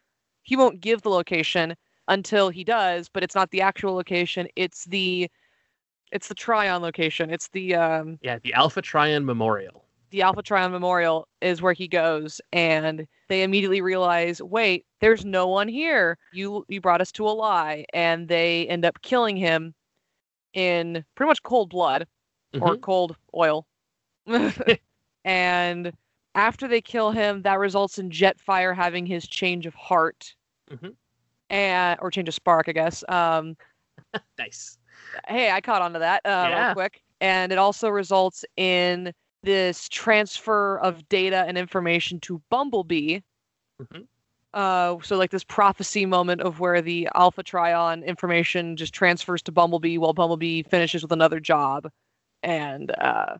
[0.43, 1.75] he won't give the location
[2.07, 3.09] until he does.
[3.09, 4.47] But it's not the actual location.
[4.55, 5.29] It's the
[6.11, 7.29] it's the Trion location.
[7.29, 9.83] It's the um Yeah, the Alpha Trion Memorial.
[10.09, 15.47] the Alpha Trion Memorial is where he goes, and they immediately realize, wait, there's no
[15.47, 16.17] one here.
[16.31, 19.75] You you brought us to a lie, and they end up killing him
[20.57, 22.07] in pretty much cold blood
[22.59, 22.81] or Mhm.
[22.81, 23.67] cold oil.
[25.25, 25.91] and
[26.35, 30.35] after they kill him, that results in Jetfire having his change of heart,
[30.71, 30.95] Mhm.
[31.49, 33.03] and or change of spark, I guess.
[33.07, 33.55] Um,
[34.37, 34.77] Nice.
[35.27, 36.65] hey, I caught on to that uh, Yeah.
[36.67, 37.01] real quick.
[37.21, 43.19] And it also results in this transfer of data and information to Bumblebee.
[43.81, 44.07] Mhm.
[44.57, 49.51] Uh, so like this prophecy moment of where the Alpha Trion information just transfers to
[49.51, 51.87] Bumblebee while Bumblebee finishes with another job,
[52.41, 53.37] and uh,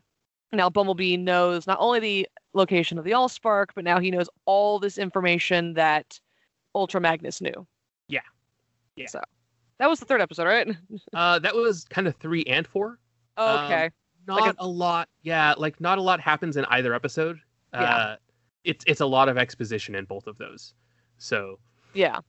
[0.52, 4.78] now Bumblebee knows not only the location of the Allspark, but now he knows all
[4.78, 6.20] this information that
[6.74, 7.66] Ultra Magnus knew.
[8.08, 8.20] Yeah.
[8.94, 9.08] Yeah.
[9.08, 9.20] So
[9.80, 10.68] that was the third episode, right?
[11.14, 13.00] Uh, that was kind of three and four.
[13.36, 13.90] Oh, Um, okay.
[14.28, 15.08] not Like a lot.
[15.22, 17.40] Yeah, like not a lot happens in either episode.
[17.72, 17.80] Yeah.
[17.80, 18.16] Uh,
[18.62, 20.74] it's it's a lot of exposition in both of those.
[21.18, 21.58] So
[21.94, 22.20] Yeah.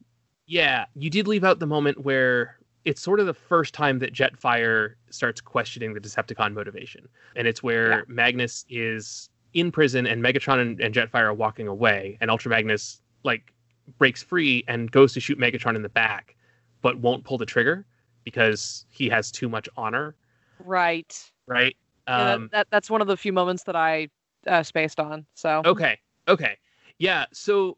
[0.45, 4.13] yeah, you did leave out the moment where it's sort of the first time that
[4.13, 8.01] Jetfire starts questioning the Decepticon motivation, and it's where Yeah.
[8.07, 13.01] Magnus is in prison and Megatron and, and Jetfire are walking away, and Ultra Magnus
[13.23, 13.53] like
[13.97, 16.35] breaks free and goes to shoot Megatron in the back,
[16.81, 17.85] but won't pull the trigger
[18.23, 20.15] because he has too much honor,
[20.59, 21.31] Right.
[21.47, 21.75] right?
[22.07, 24.09] Yeah, Um, that, that's one of the few moments that I
[24.47, 25.25] uh, spaced on.
[25.35, 25.99] So Okay.
[26.27, 26.57] Okay.
[26.97, 27.25] Yeah.
[27.33, 27.77] So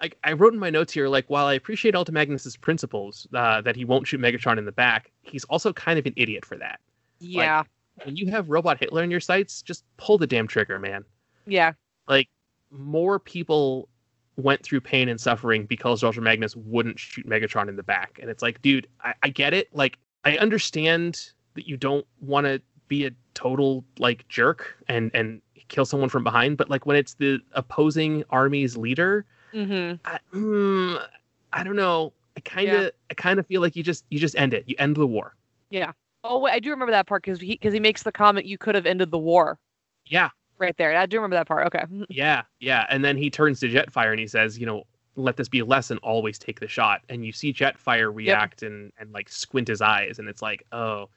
[0.00, 3.60] I, I wrote in my notes here, like, while I appreciate Ultra Magnus's principles, uh,
[3.62, 6.56] that he won't shoot Megatron in the back, he's also kind of an idiot for
[6.56, 6.80] that.
[7.18, 7.62] yeah,
[8.04, 11.04] When you have Robot Hitler in your sights, just pull the damn trigger, man.
[11.46, 11.72] yeah,
[12.08, 12.28] Like,
[12.70, 13.88] more people
[14.36, 18.18] went through pain and suffering because Ultra Magnus wouldn't shoot Megatron in the back.
[18.22, 19.68] And it's like, dude, I, I get it.
[19.74, 25.40] Like, I understand that you don't want to be a total like jerk and and
[25.68, 31.06] kill someone from behind, but like when it's the opposing army's leader, hmm I, mm,
[31.52, 32.12] I don't know.
[32.36, 32.90] I kind of, Yeah.
[33.10, 34.64] I kind of feel like you just, you just end it.
[34.66, 35.34] You end the war.
[35.70, 35.92] Yeah.
[36.22, 38.58] Oh, wait, I do remember that part because he because he makes the comment you
[38.58, 39.58] could have ended the war
[40.04, 40.96] Yeah, right there.
[40.96, 41.66] I do remember that part.
[41.66, 41.84] Okay.
[42.08, 42.86] yeah, yeah.
[42.90, 44.84] And then he turns to Jetfire and he says, you know,
[45.16, 45.98] let this be a lesson.
[45.98, 47.02] Always take the shot.
[47.08, 51.08] And you see Jetfire react and and like squint his eyes, and it's like, oh,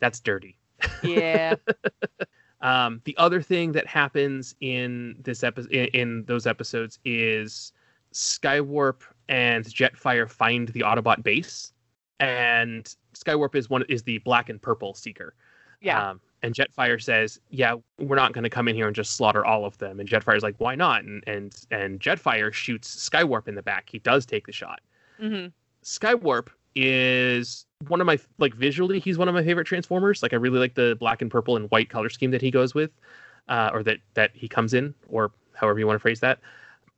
[0.00, 0.58] that's dirty.
[1.00, 1.56] Yeah.
[2.60, 7.72] Um, the other thing that happens in this episode, in, in those episodes, is
[8.12, 11.72] Skywarp and Jetfire find the Autobot base,
[12.20, 15.34] and Skywarp is one is the black and purple seeker.
[15.80, 16.10] yeah.
[16.10, 19.44] Um, and Jetfire says, "Yeah, we're not going to come in here and just slaughter
[19.44, 23.54] all of them." And Jetfire's like, "Why not?" And and and Jetfire shoots Skywarp in
[23.56, 23.88] the back.
[23.90, 24.80] He does take the shot.
[25.20, 25.46] hmm
[25.84, 30.22] Skywarp is one of my like visually he's one of my favorite transformers.
[30.22, 32.74] Like i really like the black and purple and white color scheme that he goes
[32.74, 32.90] with
[33.48, 36.38] uh, or that that he comes in or however you want to phrase that.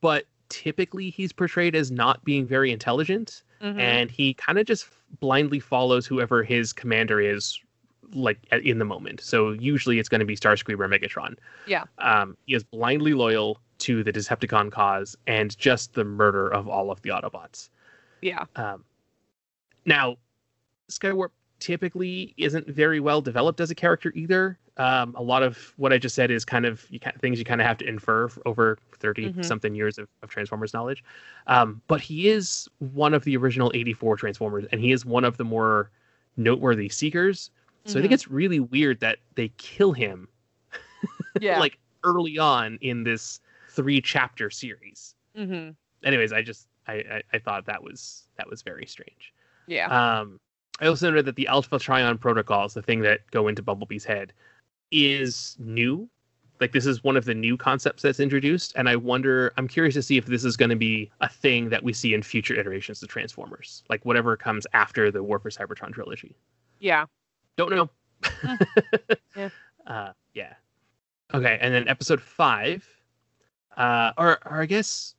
[0.00, 4.88] But typically he's portrayed as not being very intelligent hmm and he kind of just
[5.20, 7.61] blindly follows whoever his commander is
[8.14, 9.20] like in the moment.
[9.20, 11.37] So usually it's going to be starscream or megatron.
[11.66, 11.85] Yeah.
[11.98, 16.90] um, he is blindly loyal to the decepticon cause and just the murder of all
[16.90, 17.68] of the autobots.
[18.22, 18.44] Yeah.
[18.56, 18.85] um,
[19.90, 20.16] now,
[20.90, 24.57] Skywarp typically isn't very well developed as a character either.
[24.76, 27.44] Um, a lot of what I just said is kind of you, ki- things you
[27.44, 29.44] kind of have to infer over 30 Mhm.
[29.44, 31.05] something years of, of Transformers knowledge.
[31.48, 35.37] Um, but he is one of the original 84 Transformers, and he is one of
[35.37, 35.90] the more
[36.38, 37.50] noteworthy Seekers.
[37.85, 40.29] So I think it's really weird that they kill him
[41.40, 41.59] Yeah.
[41.59, 45.14] like early on in this three chapter series.
[45.35, 45.70] hmm
[46.05, 49.35] Anyways, I just I, I, I thought that was that was very strange.
[49.66, 49.87] Yeah.
[50.20, 50.40] Um,
[50.81, 54.33] I also noted that the Alpha Trion protocols, the thing that go into Bumblebee's head,
[54.90, 56.09] is new.
[56.61, 59.53] Like this is one of the new concepts that's introduced, and I wonder.
[59.57, 62.12] I'm curious to see if this is going to be a thing that we see
[62.12, 66.37] in future iterations of Transformers, like whatever comes after the War for Cybertron trilogy.
[66.81, 67.07] yeah.
[67.57, 67.90] Don't know.
[69.37, 69.49] Yeah.
[69.87, 70.55] Uh, yeah.
[71.33, 72.87] Okay, and then episode five,
[73.77, 75.14] uh, or or I guess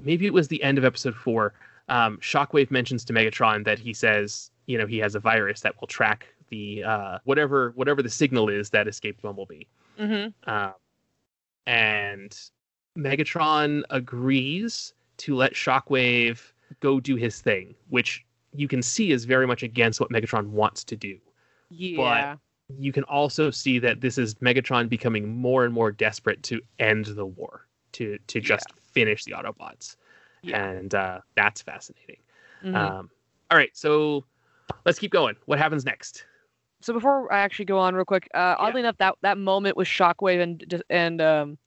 [0.00, 1.54] maybe it was the end of episode four.
[1.88, 5.80] Um, Shockwave mentions to Megatron that he says, you know, he has a virus that
[5.80, 9.64] will track the uh, whatever whatever the signal is that escaped Bumblebee.
[9.98, 10.74] hmm Um,
[11.66, 12.38] and
[12.96, 16.40] Megatron agrees to let Shockwave
[16.80, 20.84] go do his thing, which you can see is very much against what Megatron wants
[20.84, 21.18] to do
[21.70, 22.36] Yeah.
[22.68, 26.60] But you can also see that this is Megatron becoming more and more desperate to
[26.78, 29.96] end the war, to to just finish the Autobots,
[30.46, 30.64] Yeah.
[30.64, 32.18] and uh, that's fascinating.
[32.64, 32.74] Mhm.
[32.74, 33.10] Um,
[33.50, 34.24] all right, so
[34.84, 35.36] let's keep going.
[35.46, 36.24] What happens next?
[36.82, 39.88] so before I actually go on real quick, uh, oddly enough, that that moment with
[39.88, 41.58] Shockwave and and um,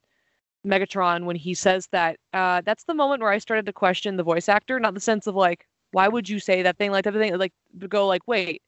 [0.66, 4.22] Megatron when he says that, uh, that's the moment where I started to question the
[4.22, 7.14] voice actor, not the sense of like, why would you say that thing like that
[7.14, 7.52] thing, like
[7.88, 8.62] go like, wait,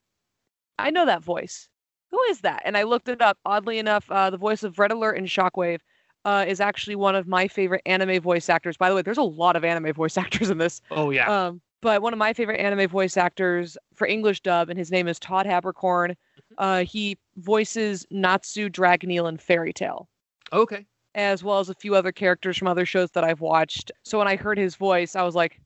[0.79, 1.69] I know that voice.
[2.11, 2.63] Who is that?
[2.65, 3.39] And I looked it up.
[3.47, 5.81] Oddly enough, uh, the voice of Red Alert and Shockwave
[6.25, 8.77] uh, is actually one of my favorite anime voice actors.
[8.77, 10.81] By the way, there's a lot of anime voice actors in this.
[10.91, 14.79] Oh yeah, Um, but one of my favorite anime voice actors for English dub, and
[14.79, 16.15] his name is Todd Haberkorn.
[16.59, 20.09] Uh, he voices Natsu, Dragneel, and Fairy Tail,
[20.53, 20.87] okay.
[21.15, 23.91] as well as a few other characters from other shows that I've watched.
[24.05, 25.61] So when I heard his voice, I was like,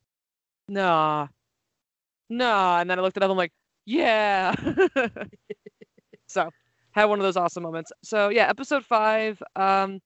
[0.69, 1.29] nah,
[2.31, 2.81] nah.
[2.81, 3.31] And then I looked it up.
[3.31, 3.53] I'm like,
[3.85, 4.55] yeah.
[6.27, 6.51] so
[6.93, 7.93] had one of those awesome moments.
[8.03, 9.43] So yeah, episode five.
[9.55, 10.01] Um,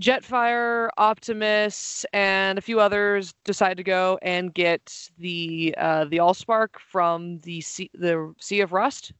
[0.00, 6.78] Jetfire, Optimus, and a few others decide to go and get the uh, the Allspark
[6.78, 9.12] from the sea, the Sea of Rust.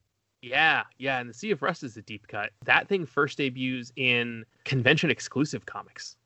[0.43, 2.51] Yeah, yeah, and the Sea of Rust is a deep cut.
[2.65, 6.17] That thing first debuts in convention exclusive comics.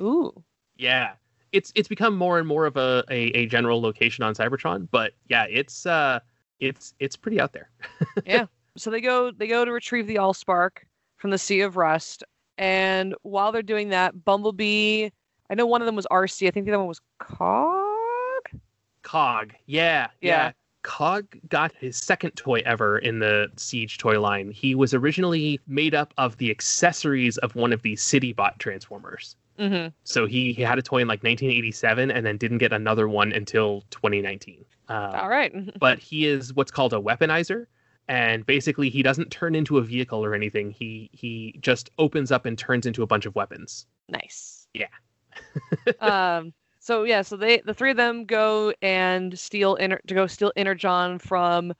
[0.00, 0.32] Ooh.
[0.76, 1.12] Yeah.
[1.52, 5.12] It's it's become more and more of a, a, a general location on Cybertron, but
[5.28, 6.20] yeah, it's uh
[6.60, 7.70] it's it's pretty out there.
[8.26, 8.46] Yeah.
[8.76, 10.78] So they go they go to retrieve the Allspark
[11.16, 12.22] from the Sea of Rust,
[12.58, 15.08] and while they're doing that, Bumblebee.
[15.50, 16.46] I know one of them was RC.
[16.46, 18.60] I think the other one was Cog.
[19.02, 19.54] Cog.
[19.66, 20.46] Yeah, yeah.
[20.46, 20.52] Yeah.
[20.82, 24.50] Cog got his second toy ever in the Siege toy line.
[24.50, 29.36] He was originally made up of the accessories of one of these Citybot Transformers.
[29.58, 29.88] Mm-hmm.
[30.04, 33.32] So he, he had a toy in like 1987 and then didn't get another one
[33.32, 34.64] until 2019.
[34.88, 35.52] Uh, All right.
[35.78, 37.66] but he is what's called a weaponizer
[38.08, 42.46] and basically he doesn't turn into a vehicle or anything he he just opens up
[42.46, 44.66] and turns into a bunch of weapons Nice.
[44.74, 44.86] Yeah.
[46.00, 46.52] um.
[46.80, 47.22] So yeah.
[47.22, 51.72] So they the three of them go and steal inner to go steal Energon from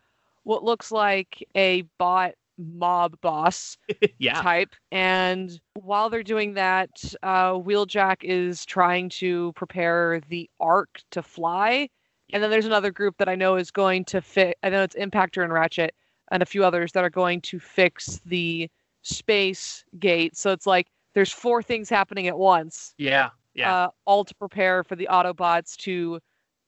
[0.45, 3.79] what looks like a bot mob boss
[4.19, 4.75] yeah type.
[4.93, 6.91] And while they're doing that,
[7.23, 11.89] uh, Wheeljack is trying to prepare the Ark to fly.
[12.31, 14.59] And then there's another group that I know is going to fit.
[14.63, 15.95] I know it's Impactor and Ratchet
[16.31, 18.69] and a few others that are going to fix the
[19.03, 20.37] space gate.
[20.37, 24.85] So it's like there's four things happening at once, yeah yeah uh, all to prepare
[24.85, 26.21] for the Autobots to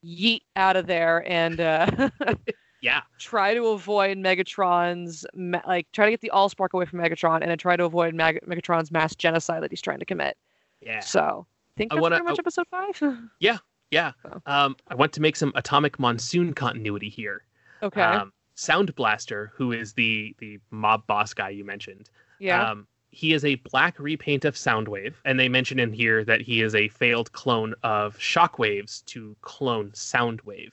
[0.04, 2.08] yeet out of there and uh,
[2.80, 5.26] yeah try to avoid Megatron's
[5.66, 8.40] like try to get the Allspark away from Megatron and then try to avoid Meg-
[8.48, 10.36] Megatron's mass genocide that he's trying to commit.
[10.80, 13.18] yeah So I think I that's wanna- pretty much I- episode five.
[13.90, 14.42] yeah So.
[14.46, 17.44] um i want to make some atomic monsoon continuity here
[17.82, 18.00] okay.
[18.02, 22.70] um sound blaster who is the the mob boss guy you mentioned yeah.
[22.70, 26.62] Um, he is a black repaint of Soundwave, and they mention in here that he
[26.62, 30.70] is a failed clone of Shockwaves to clone Soundwave.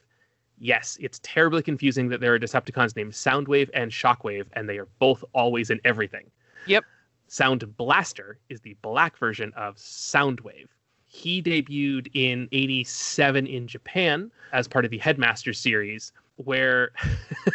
[0.60, 4.88] Yes, it's terribly confusing that there are Decepticons named Soundwave and Shockwave, and they are
[5.00, 6.32] both always in everything.
[6.68, 6.84] Yep.
[7.28, 10.68] Sound Blaster is the black version of Soundwave.
[11.06, 16.92] He debuted in 87 in Japan as part of the Headmaster series, where.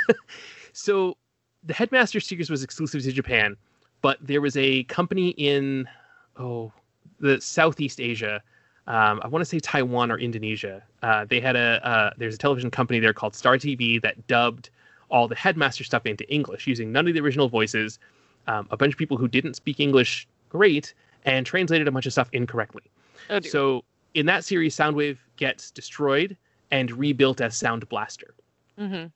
[0.73, 1.16] so
[1.64, 3.57] the Headmaster series was exclusive to Japan,
[4.01, 5.88] but there was a company in,
[6.37, 6.73] oh,
[7.21, 8.42] the Southeast Asia.
[8.87, 10.83] Um, I want to say Taiwan or Indonesia.
[11.03, 14.71] Uh, they had a uh, there's a television company there called Star TV that dubbed
[15.09, 18.01] all the Headmaster stuff into English using none of the original voices.
[18.49, 22.12] Um, a bunch of people who didn't speak English great and translated a bunch of
[22.12, 22.83] stuff incorrectly.
[23.31, 23.40] oh.
[23.40, 26.37] So in that series, Soundwave gets destroyed
[26.73, 28.35] and rebuilt as Sound Blaster.
[28.78, 29.06] Hmm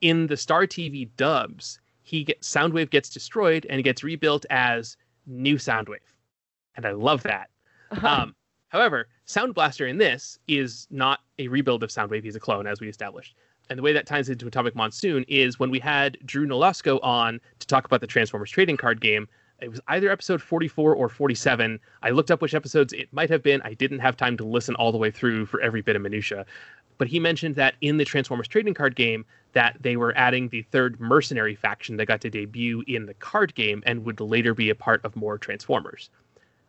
[0.00, 5.56] In the Star TV dubs, he get, Soundwave gets destroyed and gets rebuilt as New
[5.56, 5.98] Soundwave,
[6.76, 7.50] and I love that.
[8.02, 8.34] Um,
[8.68, 12.80] however, Sound Blaster in this is not a rebuild of Soundwave; he's a clone, as
[12.80, 13.36] we established.
[13.68, 17.40] And the way that ties into Atomic Monsoon is when we had Drew Nolasco on
[17.58, 19.28] to talk about the Transformers trading card game.
[19.60, 21.80] It was either episode 44 or 47.
[22.02, 23.62] I looked up which episodes it might have been.
[23.62, 26.44] I didn't have time to listen all the way through for every bit of minutia.
[26.98, 30.62] But he mentioned that in the Transformers trading card game, that they were adding the
[30.62, 34.68] third mercenary faction that got to debut in the card game and would later be
[34.70, 36.10] a part of more Transformers.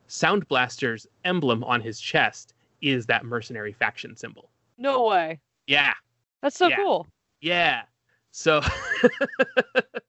[0.07, 4.49] Sound Blaster's emblem on his chest is that mercenary faction symbol.
[4.77, 5.39] no way.
[5.65, 5.93] Yeah,
[6.41, 6.75] That's so Yeah.
[6.77, 7.07] cool.
[7.41, 7.81] yeah.
[8.31, 8.61] So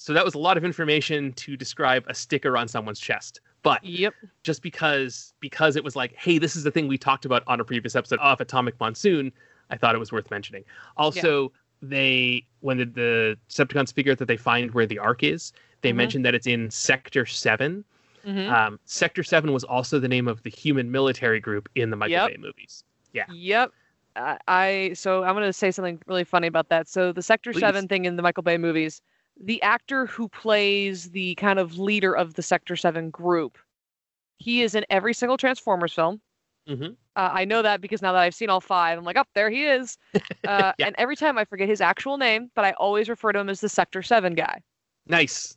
[0.00, 3.40] So that was a lot of information to describe a sticker on someone's chest.
[3.62, 4.14] But Yep.
[4.42, 7.60] just because because it was like, hey, this is the thing we talked about on
[7.60, 9.30] a previous episode of Atomic Monsoon,
[9.68, 10.64] I thought it was worth mentioning.
[10.96, 15.52] Also, they when the, the Decepticons figure out that they find where the Ark is,
[15.82, 15.96] they Mhm.
[15.96, 17.84] mentioned that it's in Sector Seven.
[18.24, 21.96] hmm Um, Sector Seven was also the name of the human military group in the
[21.96, 22.28] Michael Yep.
[22.30, 22.84] Bay movies.
[23.12, 23.26] Yeah.
[23.30, 23.72] Yep.
[24.16, 26.88] I, I so I'm gonna say something really funny about that.
[26.88, 27.60] So the Sector Please.
[27.60, 29.02] Seven thing in the Michael Bay movies,
[29.40, 33.58] the actor who plays the kind of leader of the Sector Seven group,
[34.38, 36.20] he is in every single Transformers film.
[36.68, 36.96] Mhm.
[37.16, 39.50] Uh, I know that because now that I've seen all five, I'm like, oh, there
[39.50, 39.96] he is.
[40.46, 40.86] Uh, Yeah.
[40.86, 43.60] And every time I forget his actual name, but I always refer to him as
[43.60, 44.62] the Sector Seven guy.
[45.06, 45.56] Nice.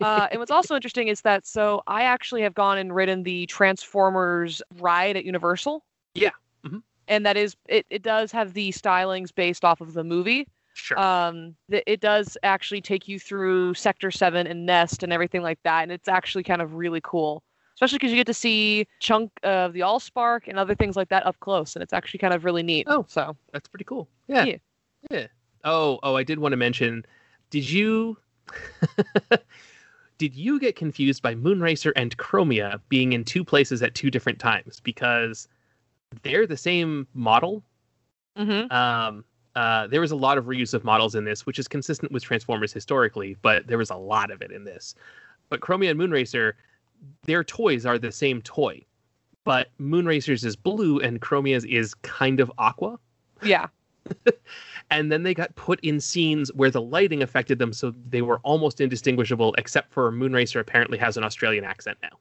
[0.00, 3.46] Uh, and what's also interesting is that so I actually have gone and ridden the
[3.46, 5.84] Transformers ride at Universal.
[6.14, 6.30] Yeah.
[6.64, 6.82] Mhm.
[7.08, 10.46] And that is it, it does have the stylings based off of the movie.
[10.80, 10.98] Sure.
[10.98, 15.58] Um th- it does actually take you through Sector 7 and Nest and everything like
[15.64, 17.42] that and it's actually kind of really cool.
[17.74, 21.26] Especially because you get to see chunk of the Allspark and other things like that
[21.26, 22.86] up close and it's actually kind of really neat.
[22.88, 23.04] Oh.
[23.08, 24.08] so That's pretty cool.
[24.26, 24.44] Yeah.
[24.44, 24.56] Yeah.
[25.10, 25.26] Yeah.
[25.64, 27.04] Oh, oh, I did want to mention.
[27.50, 28.16] Did you
[30.18, 34.38] did you get confused by Moonracer and Chromia being in two places at two different
[34.38, 35.46] times because
[36.22, 37.62] they're the same model?
[38.38, 38.70] mhm.
[38.72, 39.24] Um,
[39.56, 42.22] Uh, there was a lot of reuse of models in this, which is consistent with
[42.22, 44.94] Transformers historically, but there was a lot of it in this.
[45.48, 46.52] But Chromia and Moonracer,
[47.24, 48.84] their toys are the same toy,
[49.44, 52.98] but Moonracer's is blue and Chromia's is kind of aqua.
[53.42, 53.66] Yeah.
[54.90, 58.38] and then they got put in scenes where the lighting affected them, so they were
[58.40, 62.18] almost indistinguishable, except for Moonracer apparently has an Australian accent now.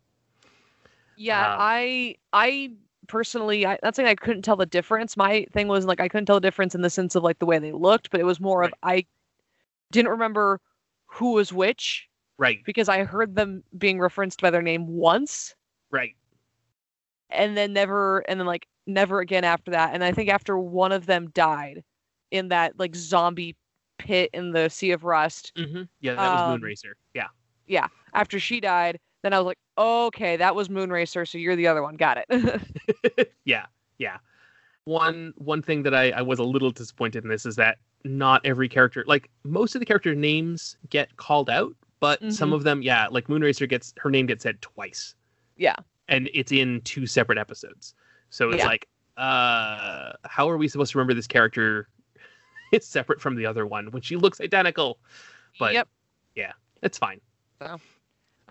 [1.16, 2.72] Yeah, Um, I I
[3.10, 5.18] personally I, that's something I couldn't tell the difference.
[5.18, 7.46] My thing was like I couldn't tell the difference in the sense of like the
[7.46, 9.06] way they looked, but it was more of I
[9.92, 10.62] didn't remember
[11.08, 12.08] who was which
[12.38, 15.56] Right, because I heard them being referenced by their name once
[15.92, 16.16] right.
[17.30, 19.94] and then never and then like never again after that.
[19.94, 21.84] And I think after one of them died
[22.32, 23.58] in that like zombie
[23.98, 26.94] pit in the Sea of Rust, hmm Yeah, that was Um, Moonracer.
[27.14, 27.28] Yeah.
[27.68, 27.88] Yeah.
[28.14, 31.82] after she died, then I was like, okay, that was Moonracer, so you're the other
[31.82, 31.96] one.
[31.96, 32.62] Got it.
[33.46, 33.66] yeah,
[33.98, 34.18] yeah.
[34.86, 38.42] One one thing that I, I was a little disappointed in this is that not
[38.46, 42.56] every character like most of the character names get called out, but some Mhm.
[42.56, 45.16] of them, yeah, like Moonracer gets her name gets said twice.
[45.58, 45.76] Yeah.
[46.08, 47.94] And it's in two separate episodes.
[48.30, 48.68] So it's Yeah.
[48.68, 51.90] like, uh how are we supposed to remember this character
[52.72, 55.00] it's separate from the other one when she looks identical?
[55.60, 55.88] But yep.
[56.82, 57.20] it's fine.
[57.62, 57.78] So,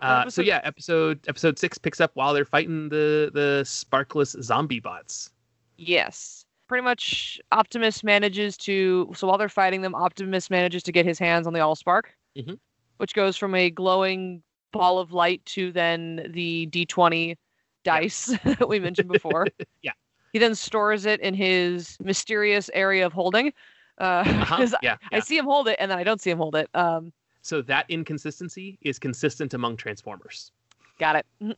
[0.01, 4.79] Uh, so yeah, episode episode six picks up while they're fighting the the sparkless zombie
[4.79, 5.29] bots.
[5.77, 6.45] Yes.
[6.67, 11.17] Pretty much Optimus manages to so while they're fighting them, Optimus manages to get his
[11.19, 12.03] hands on the Allspark.
[12.37, 12.59] Mhm.
[12.97, 17.37] Which goes from a glowing ball of light to then the D twenty
[17.83, 19.47] dice that we mentioned before.
[19.81, 19.93] Yeah.
[20.31, 23.51] He then stores it in his mysterious area of holding.
[23.99, 24.55] Uh, Uh-huh.
[24.57, 25.19] 'cause Yeah, I yeah.
[25.21, 26.69] see him hold it and then I don't see him hold it.
[26.75, 27.11] Um,
[27.41, 30.51] So that inconsistency is consistent among Transformers.
[30.99, 31.25] got it.
[31.39, 31.53] Yeah.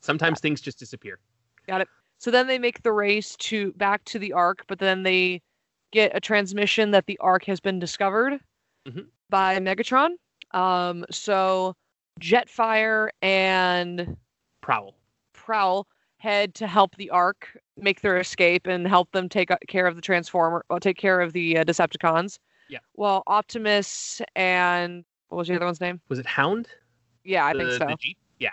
[0.00, 1.18] Sometimes things just disappear.
[1.66, 1.88] Got it.
[2.18, 5.42] So then they make the race to back to the Ark, but then they
[5.90, 8.40] get a transmission that the Ark has been discovered
[8.86, 9.06] Mhm.
[9.30, 10.10] by Megatron.
[10.52, 11.74] Um, so
[12.20, 14.16] Jetfire and
[14.60, 14.94] Prowl.
[15.32, 15.86] Prowl
[16.18, 19.94] head to help the Ark make their escape and help them take uh, care of
[19.96, 22.38] the Transformer, or take care of the uh, Decepticons.
[22.68, 22.78] Yeah.
[22.94, 26.00] Well, Optimus and what was the other one's name?
[26.08, 26.68] Was it Hound?
[27.24, 27.86] Yeah, I the, think so.
[27.86, 28.18] The Jeep?
[28.38, 28.50] Yeah.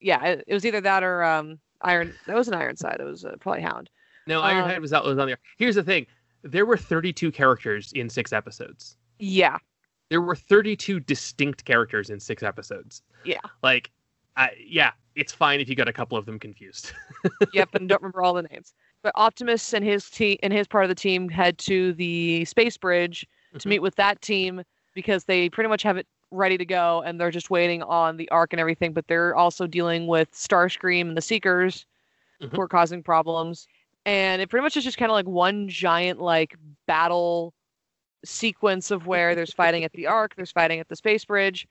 [0.00, 2.14] Yeah, it, it was either that or um, Iron.
[2.26, 2.98] That was an Ironside.
[3.00, 3.90] It was uh, probably Hound.
[4.26, 5.38] No, Um, Ironhide was out was on there.
[5.58, 6.06] Here's the thing.
[6.42, 8.96] There were 32 characters in six episodes.
[9.18, 9.58] Yeah.
[10.08, 13.02] There were 32 distinct characters in six episodes.
[13.24, 13.38] Yeah.
[13.62, 13.90] Like,
[14.36, 16.92] I, yeah, it's fine if you got a couple of them confused.
[17.52, 18.74] yep, and don't remember all the names.
[19.02, 22.76] But Optimus and his team and his part of the team head to the space
[22.76, 23.70] bridge to Mhm.
[23.70, 24.62] meet with that team
[24.94, 28.28] because they pretty much have it ready to go and they're just waiting on the
[28.30, 28.92] Ark and everything.
[28.92, 31.84] But they're also dealing with Starscream and the Seekers
[32.40, 32.50] Mhm.
[32.54, 33.66] who are causing problems.
[34.06, 37.54] And it pretty much is just kind of like one giant like battle
[38.24, 41.66] sequence of where there's fighting at the Ark, there's fighting at the space bridge.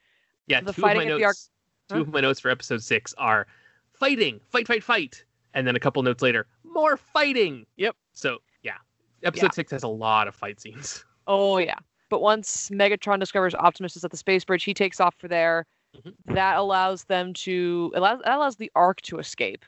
[0.47, 1.49] yeah, The two of my fighting at the Ark- notes.
[1.89, 3.47] Two of my notes for episode six are
[3.93, 5.23] fighting, fight, fight, fight,
[5.53, 7.65] and then a couple notes later, more fighting.
[7.77, 7.95] Yep.
[8.13, 8.77] So yeah,
[9.23, 9.51] episode Yeah.
[9.51, 11.03] six has a lot of fight scenes.
[11.27, 11.77] Oh yeah.
[12.09, 15.65] But once Megatron discovers Optimus is at the space bridge, he takes off for there.
[15.95, 16.13] Mhm.
[16.33, 19.63] That allows them to allows that allows the Ark to escape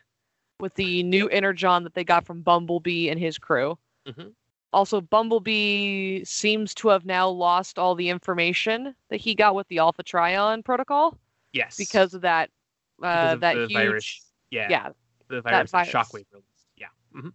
[0.60, 3.78] with the new energon that they got from Bumblebee and his crew.
[4.08, 4.34] Mhm.
[4.74, 9.78] Also, Bumblebee seems to have now lost all the information that he got with the
[9.78, 11.18] Alpha Trion protocol
[11.54, 12.50] Yes, because of that
[12.98, 14.32] Because uh, of that the huge virus.
[14.50, 14.90] Yeah, yeah.
[15.34, 15.90] The virus, virus.
[15.90, 16.68] shockwave release.
[16.78, 16.88] Yeah.
[17.14, 17.30] hmm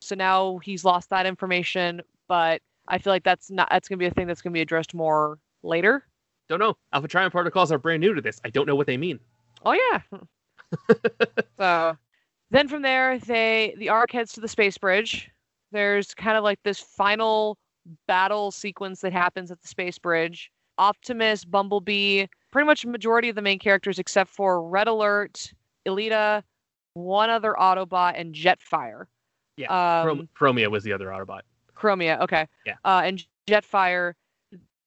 [0.00, 4.06] So now he's lost that information, but I feel like that's not that's gonna be
[4.06, 6.06] a thing that's gonna be addressed more later.
[6.48, 6.76] Don't know.
[6.92, 8.40] Alpha Trion protocols are brand new to this.
[8.44, 9.18] I don't know what they mean.
[9.64, 10.18] Oh yeah.
[11.58, 11.96] so
[12.50, 15.30] then from there, they the Ark heads to the space bridge.
[15.72, 17.58] There's kind of like this final
[18.06, 20.50] battle sequence that happens at the space bridge.
[20.78, 25.52] Optimus, Bumblebee, pretty much majority of the main characters except for Red Alert,
[25.86, 26.42] Elita,
[26.96, 29.04] one other Autobot, and Jetfire.
[29.58, 31.42] Yeah, Um, Chrom- Chromia was the other Autobot.
[31.76, 32.46] Chromia, okay.
[32.64, 32.76] Yeah.
[32.84, 34.14] Uh, and Jetfire,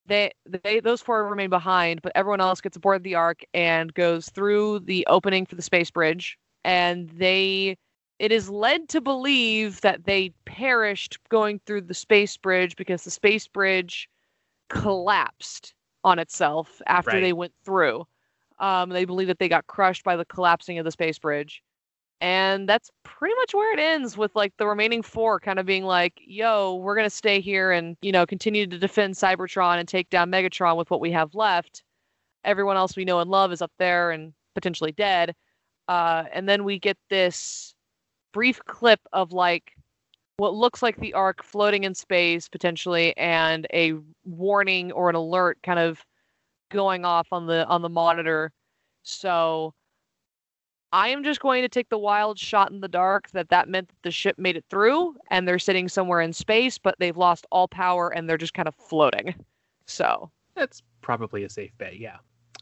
[0.07, 0.32] they
[0.64, 4.80] they those four remain behind, but everyone else gets aboard the Ark and goes through
[4.80, 7.78] the opening for the space bridge, and they
[8.18, 13.12] it is led to believe that they perished going through the space bridge because the
[13.12, 14.10] space bridge
[14.70, 17.22] collapsed on itself after Right.
[17.22, 18.05] they went through.
[18.57, 21.64] Um, they believe that they got crushed by the collapsing of the space bridge.
[22.22, 25.86] And that's pretty much where it ends with like the remaining four kind of being
[25.86, 29.88] like, yo, we're going to stay here and, you know, continue to defend Cybertron and
[29.88, 31.84] take down Megatron with what we have left.
[32.43, 35.34] Everyone else we know and love is up there and potentially dead.
[35.88, 37.74] Uh, and then we get this
[38.34, 39.74] brief clip of like
[40.38, 43.93] what looks like the Ark floating in space potentially and a
[44.24, 46.03] warning or an alert kind of
[46.70, 48.51] going off on the on the monitor
[49.03, 49.74] so
[50.93, 53.87] i am just going to take the wild shot in the dark that that meant
[53.89, 57.45] that the ship made it through and they're sitting somewhere in space but they've lost
[57.51, 59.33] all power and they're just kind of floating
[59.85, 61.97] so That's probably a safe bet.
[61.99, 62.17] Yeah.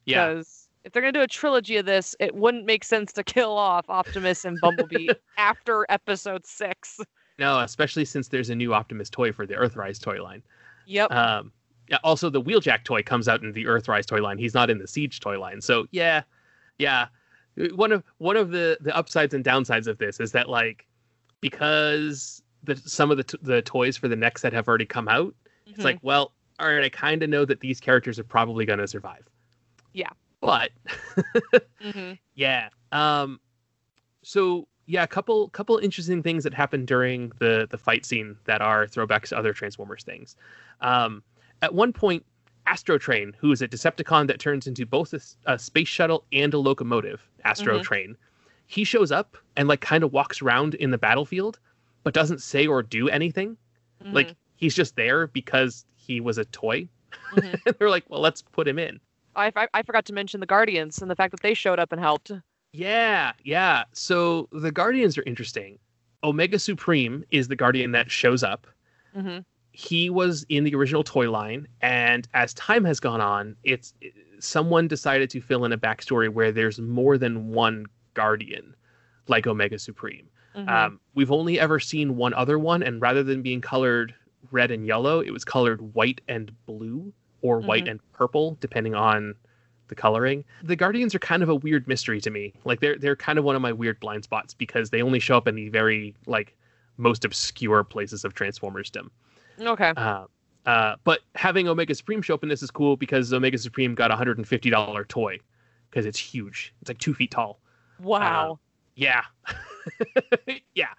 [0.05, 0.27] Yeah.
[0.29, 3.23] because if they're going to do a trilogy of this it wouldn't make sense to
[3.23, 6.99] kill off optimus and bumblebee after episode six
[7.37, 10.41] No, especially since there's a new Optimus toy for the Earthrise toy line.
[10.85, 11.51] yep Um,
[11.89, 14.37] yeah, also the Wheeljack toy comes out in the Earthrise toy line.
[14.37, 15.61] He's not in the Siege toy line.
[15.61, 16.23] So yeah,
[16.79, 17.07] yeah.
[17.73, 20.85] One of one of the the upsides and downsides of this is that like
[21.41, 25.07] because the some of the t- the toys for the next set have already come
[25.07, 25.33] out.
[25.65, 25.83] It's Mhm.
[25.83, 28.87] like, well, all right, I kind of know that these characters are probably going to
[28.87, 29.27] survive.
[29.93, 30.09] Yeah.
[30.41, 30.71] But
[31.81, 32.19] Mhm.
[32.35, 32.69] yeah.
[32.91, 33.39] Um
[34.23, 38.61] so yeah, a couple couple interesting things that happened during the the fight scene that
[38.61, 40.35] are throwbacks to other Transformers things.
[40.81, 41.23] Um
[41.61, 42.23] at one point
[42.67, 45.13] Astrotrain, who is a Decepticon that turns into both
[45.45, 48.15] a space shuttle and a locomotive, Astrotrain,
[48.67, 51.59] he shows up and like kind of walks around in the battlefield,
[52.03, 53.55] but doesn't say or do anything.
[54.03, 54.13] Mhm.
[54.13, 56.87] Like he's just there because he was a toy.
[57.31, 57.59] Mhm.
[57.65, 58.99] and they're like, well, let's put him in.
[59.35, 61.91] I, I, I forgot to mention the Guardians and the fact that they showed up
[61.91, 62.31] and helped.
[62.73, 63.83] Yeah, yeah.
[63.93, 65.79] So the Guardians are interesting.
[66.23, 68.67] Omega Supreme is the Guardian that shows up.
[69.13, 69.39] hmm
[69.79, 73.93] He was in the original toy line, and as time has gone on, it's
[74.39, 78.75] someone decided to fill in a backstory where there's more than one Guardian,
[79.27, 80.29] like Omega Supreme.
[80.55, 84.15] hmm Um, we've only ever seen one other one, and rather than being colored
[84.49, 87.13] red and yellow, it was colored white and blue,
[87.43, 87.91] or white Mhm.
[87.91, 89.35] and purple, depending on
[89.89, 90.43] the coloring.
[90.63, 92.51] The Guardians are kind of a weird mystery to me.
[92.65, 95.37] Like they're they're kind of one of my weird blind spots because they only show
[95.37, 96.57] up in the very like
[96.97, 99.11] most obscure places of Transformersdom.
[99.59, 99.93] Okay.
[99.95, 100.25] Uh,
[100.65, 104.11] uh, but having Omega Supreme show up in this is cool because Omega Supreme got
[104.11, 105.39] a hundred and fifty dollar toy
[105.89, 106.73] because it's huge.
[106.81, 107.59] It's like two feet tall.
[108.01, 108.59] Wow.
[108.95, 109.23] Yeah.
[110.75, 110.89] yeah.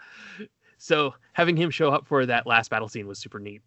[0.79, 3.63] So having him show up for that last battle scene was super neat.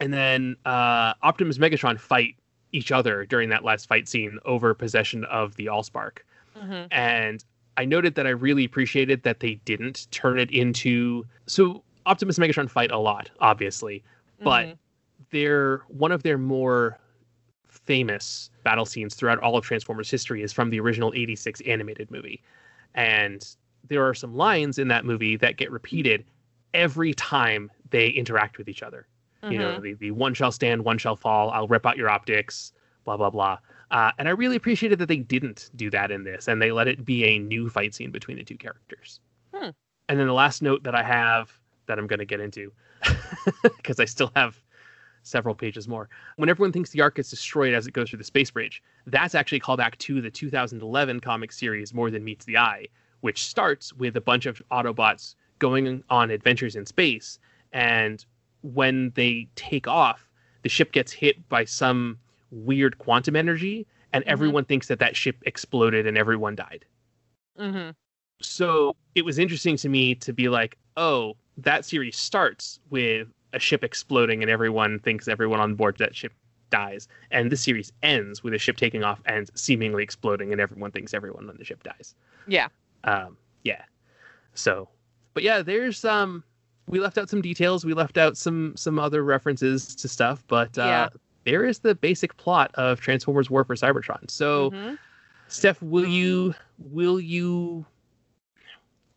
[0.00, 2.36] And then uh, Optimus Megatron fight
[2.72, 6.18] each other during that last fight scene over possession of the Allspark.
[6.56, 7.44] hmm And
[7.76, 11.26] I noted that I really appreciated that they didn't turn it into.
[11.46, 14.02] So Optimus and Megatron fight a lot, obviously,
[14.42, 14.78] but Mhm.
[15.30, 16.98] they're one of their more
[17.68, 22.42] famous battle scenes throughout all of Transformers history is from the original 86 animated movie.
[22.94, 23.46] And
[23.88, 26.24] there are some lines in that movie that get repeated
[26.74, 29.06] every time they interact with each other.
[29.42, 29.82] You know, Mhm.
[29.82, 32.72] the, the one shall stand, one shall fall, I'll rip out your optics,
[33.04, 33.58] blah, blah, blah.
[33.90, 36.88] Uh, and I really appreciated that they didn't do that in this and they let
[36.88, 39.20] it be a new fight scene between the two characters.
[39.54, 39.70] Hmm.
[40.08, 41.59] And then the last note that I have
[41.90, 42.72] that I'm going to get into,
[43.62, 44.62] because I still have
[45.22, 46.08] several pages more.
[46.36, 49.34] When everyone thinks the Ark gets destroyed as it goes through the space bridge, that's
[49.34, 52.86] actually a callback to the 2011 comic series More Than Meets the Eye,
[53.20, 57.38] which starts with a bunch of Autobots going on adventures in space.
[57.72, 58.24] And
[58.62, 60.30] when they take off,
[60.62, 62.18] the ship gets hit by some
[62.50, 64.28] weird quantum energy, and Mhm.
[64.28, 66.86] everyone thinks that that ship exploded and everyone died
[67.56, 67.90] hmm
[68.42, 73.58] so it was interesting to me to be like, oh, that series starts with a
[73.58, 76.32] ship exploding and everyone thinks everyone on board that ship
[76.70, 80.90] dies, and this series ends with a ship taking off and seemingly exploding and everyone
[80.92, 82.14] thinks everyone on the ship dies.
[82.46, 82.68] Yeah.
[83.04, 83.82] Um, yeah.
[84.54, 84.88] So,
[85.34, 86.44] but yeah, there's um,
[86.86, 90.76] we left out some details, we left out some some other references to stuff, but
[90.78, 91.08] uh, Yeah.
[91.44, 94.30] there is the basic plot of Transformers War for Cybertron.
[94.30, 94.70] So.
[94.70, 94.98] Mhm.
[95.48, 97.84] Steph, will you will you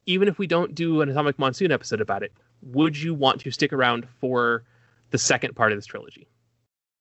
[0.06, 2.32] even if we don't do an Atomic Monsoon episode about it,
[2.62, 4.64] would you want to stick around for
[5.12, 6.28] the second part of this trilogy?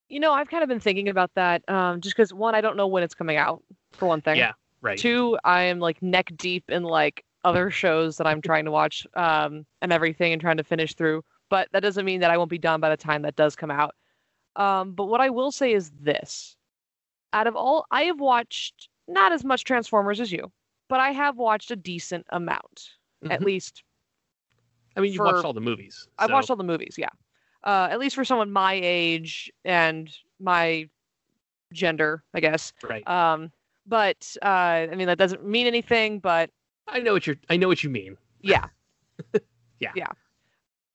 [0.08, 2.76] You know, I've kind of been thinking about that um, just because, one, I don't
[2.76, 4.36] know when it's coming out, for one thing.
[4.36, 4.98] Yeah, Right.
[4.98, 9.06] Two, I am like neck deep in like other shows that I'm trying to watch
[9.14, 11.22] um, and everything and trying to finish through.
[11.48, 13.70] But that doesn't mean that I won't be done by the time that does come
[13.70, 13.94] out.
[14.56, 16.56] Um, but what I will say is this
[17.32, 20.50] out of all, I have watched not as much Transformers as you,
[20.92, 22.90] but I have watched a decent amount,
[23.30, 23.44] at Mhm.
[23.44, 23.82] least
[24.94, 26.06] I mean, you've for- watched all the movies.
[26.18, 27.08] I've watched all the movies, yeah.
[27.64, 30.90] Uh, at least for someone my age and my
[31.72, 32.74] gender, I guess.
[32.82, 33.06] Right.
[33.08, 33.50] Um,
[33.86, 34.46] but uh,
[34.92, 36.18] I mean that doesn't mean anything.
[36.20, 36.50] But
[36.88, 37.36] I know what you're.
[37.48, 38.18] I know what you mean.
[38.42, 38.68] yeah,
[39.80, 39.92] Yeah.
[39.94, 40.08] yeah.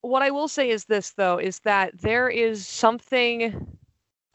[0.01, 3.75] What I will say is this, though, is that there is something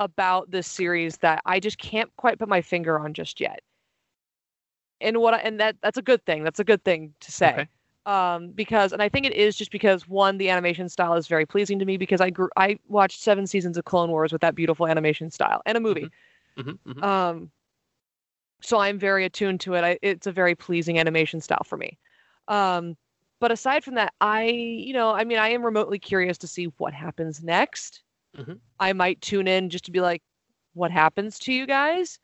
[0.00, 3.60] about this series that I just can't quite put my finger on just yet.
[5.02, 6.44] And what I, and that that's a good thing.
[6.44, 7.50] That's a good thing to say.
[7.50, 7.68] Okay.
[8.04, 11.46] Um, because, and I think it is just because one, the animation style is very
[11.46, 14.56] pleasing to me because I grew, I watched seven seasons of Clone Wars with that
[14.56, 16.10] beautiful animation style and a movie.
[16.58, 17.02] Mhm, mhm.
[17.04, 17.50] Um,
[18.60, 19.84] so I'm very attuned to it.
[19.84, 21.98] I, it's a very pleasing animation style for me.
[22.48, 22.96] Um,
[23.40, 26.66] but aside from that, I, you know, I mean, I am remotely curious to see
[26.78, 28.02] what happens next.
[28.36, 28.58] Mhm.
[28.78, 30.22] I might tune in just to be like,
[30.74, 32.18] what happens to you guys?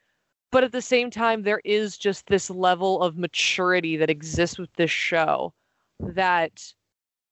[0.50, 4.72] But at the same time, there is just this level of maturity that exists with
[4.74, 5.52] this show
[6.00, 6.72] that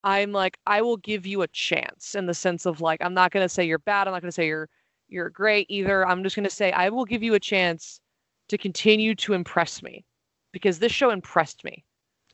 [0.05, 3.31] I'm like, I will give you a chance in the sense of like, I'm not
[3.33, 4.07] gonna say you're bad.
[4.07, 4.69] I'm not gonna say you're
[5.09, 6.07] you're great either.
[6.07, 8.01] I'm just gonna say I will give you a chance
[8.49, 10.05] to continue to impress me
[10.53, 11.85] because this show impressed me.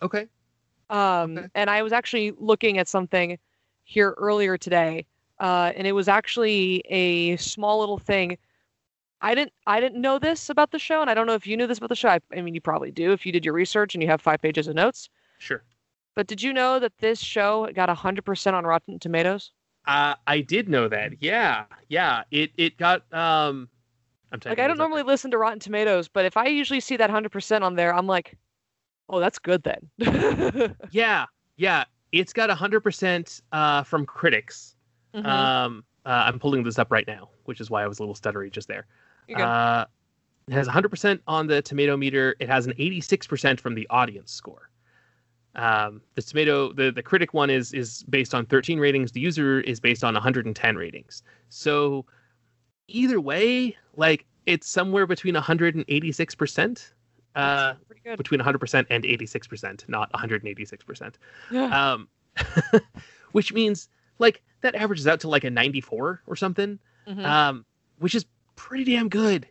[0.03, 0.27] Okay.
[0.91, 1.49] Um, Okay.
[1.55, 3.39] and I was actually looking at something
[3.85, 5.07] here earlier today,
[5.41, 8.37] uh, and it was actually a small little thing.
[9.23, 11.57] I didn't I didn't know this about the show, and I don't know if you
[11.57, 12.09] knew this about the show.
[12.09, 14.43] I, I mean, you probably do if you did your research and you have five
[14.43, 15.09] pages of notes.
[15.39, 15.63] Sure.
[16.15, 19.53] But did you know that this show got 100% on Rotten Tomatoes?
[19.87, 21.13] Uh, I did know that.
[21.21, 22.25] Yeah, yeah.
[22.31, 23.69] It it got um.
[24.33, 24.59] I'm telling.
[24.59, 27.63] Like, I don't normally listen to Rotten Tomatoes, but if I usually see that 100%
[27.63, 28.37] on there, I'm like,
[29.09, 30.75] oh, that's good then.
[30.91, 31.85] Yeah, yeah.
[32.13, 34.75] It's got 100% uh, from critics.
[35.15, 35.27] Mhm.
[35.27, 38.15] Um, uh, I'm pulling this up right now, which is why I was a little
[38.15, 38.87] stuttery just there.
[39.41, 39.87] Uh,
[40.49, 42.35] it has 100% on the tomato meter.
[42.41, 44.69] It has an 86% from the audience score.
[45.55, 49.13] Um, the tomato, the, the critic one is is based on 13 ratings.
[49.13, 51.23] The user is based on 110 ratings.
[51.51, 52.07] So
[52.89, 56.93] either way, like it's somewhere between 100 and 86%.
[57.35, 58.17] Uh, That's pretty good.
[58.19, 61.15] between 100% and 86%, not 186%.
[61.51, 61.93] Yeah.
[61.93, 62.09] Um,
[63.33, 67.25] which means like that averages out to like a 94 or something, Mhm.
[67.25, 67.65] um,
[67.99, 68.25] which is
[68.57, 69.47] pretty damn good.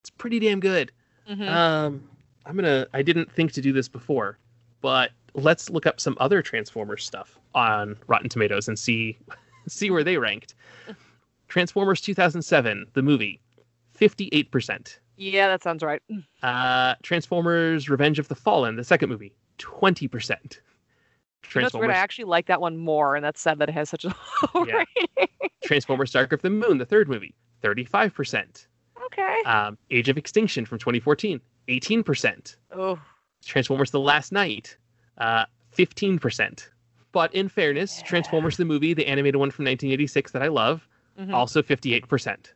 [0.00, 0.92] It's pretty damn good.
[1.28, 1.48] Mhm.
[1.48, 2.08] Um,
[2.44, 2.86] I'm gonna.
[2.92, 4.38] I didn't think to do this before,
[4.80, 9.18] but let's look up some other Transformers stuff on Rotten Tomatoes and see
[9.68, 10.54] see where they ranked.
[11.48, 13.40] Transformers 2007, the movie,
[13.98, 14.98] 58%.
[15.16, 16.02] yeah, that sounds right.
[16.42, 20.60] Uh, Transformers: Revenge of the Fallen, the second movie, twenty percent.
[21.54, 21.90] You know, weird.
[21.92, 24.08] I actually like that one more, and that's sad that it has such a
[24.54, 24.82] low Yeah.
[25.18, 25.28] rating.
[25.64, 28.66] Transformers: Dark of the Moon, the third movie, thirty-five percent.
[29.06, 29.42] Okay.
[29.46, 32.56] Um, Age of Extinction from 2014, eighteen percent.
[32.72, 32.98] Oh,
[33.44, 34.76] Transformers: The Last Knight,
[35.18, 36.70] uh, fifteen percent.
[37.12, 38.06] But in fairness, Yeah.
[38.06, 40.86] Transformers the movie, the animated one from 1986 that I love,
[41.18, 41.32] mhm.
[41.32, 42.52] also 58%.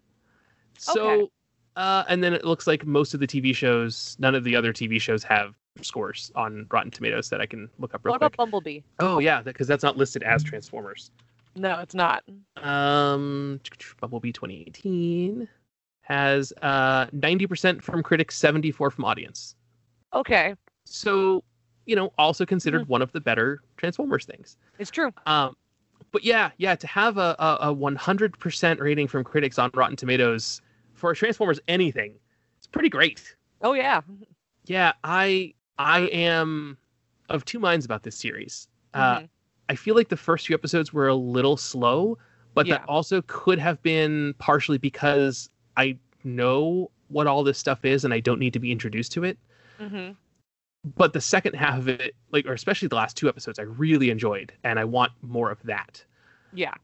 [0.76, 1.30] So, Okay.
[1.76, 4.72] uh, and then it looks like most of the TV shows, none of the other
[4.74, 8.34] TV shows have scores on Rotten Tomatoes that I can look up real what quick.
[8.34, 8.80] about Bumblebee?
[8.98, 11.10] Oh yeah, because that's not listed as Transformers.
[11.56, 12.24] No, it's not.
[12.56, 13.60] Um,
[14.00, 15.48] Bumblebee 2018
[16.02, 19.54] has uh 90% from critics, 74 from audience.
[20.12, 21.44] Okay, So,
[21.86, 22.90] you know, also considered Hmm.
[22.90, 24.56] one of the better Transformers things.
[24.78, 25.12] it's true.
[25.26, 25.56] Um,
[26.12, 30.60] but yeah, yeah, to have a, a, a 100% rating from critics on Rotten Tomatoes
[30.94, 32.14] for Transformers anything,
[32.58, 33.36] it's pretty great.
[33.62, 34.00] Oh yeah.
[34.66, 36.76] Yeah, I I am
[37.28, 38.66] of two minds about this series.
[38.94, 39.28] Uh, Mhm.
[39.70, 42.18] I feel like the first few episodes were a little slow,
[42.54, 42.78] but Yeah.
[42.78, 48.12] that also could have been partially because I know what all this stuff is and
[48.12, 49.38] I don't need to be introduced to it.
[49.78, 50.16] Mhm.
[50.96, 54.10] But the second half of it, like or especially the last two episodes, I really
[54.10, 56.04] enjoyed and I want more of that.
[56.52, 56.74] Yeah.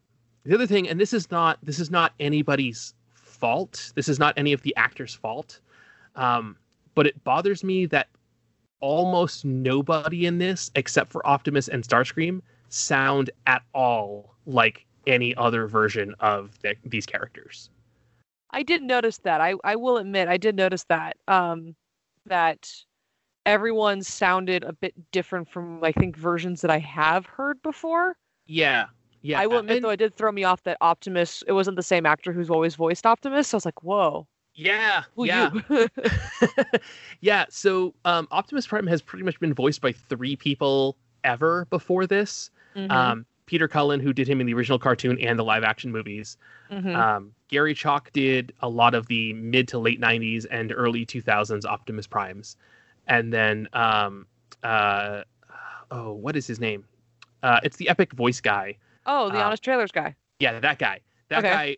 [0.45, 3.91] The other thing, and this is not this is not anybody's fault.
[3.97, 5.59] This is not any of the actors' fault.
[6.15, 6.57] Um,
[6.95, 8.11] but it bothers me that
[8.79, 15.67] almost nobody in this, except for Optimus and Starscream, sound at all like any other
[15.67, 17.71] version of the, these characters.
[18.51, 19.41] I did notice that.
[19.41, 21.17] I I will admit I did notice that.
[21.29, 21.75] Um,
[22.27, 22.71] that
[23.45, 28.17] everyone sounded a bit different from I think versions that I have heard before.
[28.47, 28.87] Yeah,
[29.23, 29.41] yeah.
[29.41, 31.43] I will admit and- though, it did throw me off that Optimus.
[31.47, 33.49] It wasn't the same actor who's always voiced Optimus.
[33.49, 35.51] So I was like, whoa, yeah, who yeah.
[37.21, 42.07] yeah, so um, Optimus Prime has pretty much been voiced by three people ever before
[42.07, 42.51] this.
[42.77, 45.91] Mhm, Um, Peter Cullen, who did him in the original cartoon and the live action
[45.93, 46.37] movies.
[46.71, 46.95] mhm.
[46.97, 51.65] Um, Gary Chalk did a lot of the mid to late 90s and early 2000s
[51.65, 52.57] Optimus Primes.
[53.07, 54.27] And then, um,
[54.63, 55.23] uh,
[55.91, 56.85] oh, what is his name?
[57.43, 58.77] Uh, it's the epic voice guy.
[59.07, 60.17] oh, the uh, Honest Trailers guy.
[60.41, 61.01] Yeah, that guy.
[61.29, 61.51] That Okay.
[61.51, 61.77] guy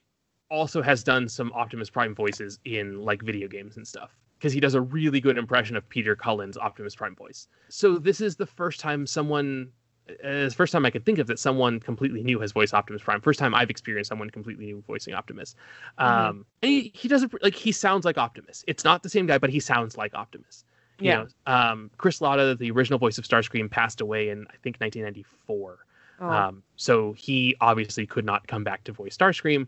[0.51, 4.61] also has done some Optimus Prime voices in like video games and stuff because he
[4.61, 7.49] does a really good impression of Peter Cullen's Optimus Prime voice.
[7.69, 9.71] So this is the first time someone,
[10.09, 13.03] it's the first time I could think of that someone completely new has voiced Optimus
[13.03, 13.21] Prime.
[13.21, 15.55] First time I've experienced someone completely new voicing Optimus.
[15.99, 16.05] Mhm.
[16.05, 18.65] Um, and he, he does it like he sounds like Optimus.
[18.67, 20.65] It's not the same guy, but he sounds like Optimus.
[21.01, 21.17] You Yeah.
[21.47, 25.79] know, um, Chris Latta, the original voice of Starscream, passed away in I think 1994.
[26.21, 29.67] Oh, Um, so he obviously could not come back to voice Starscream.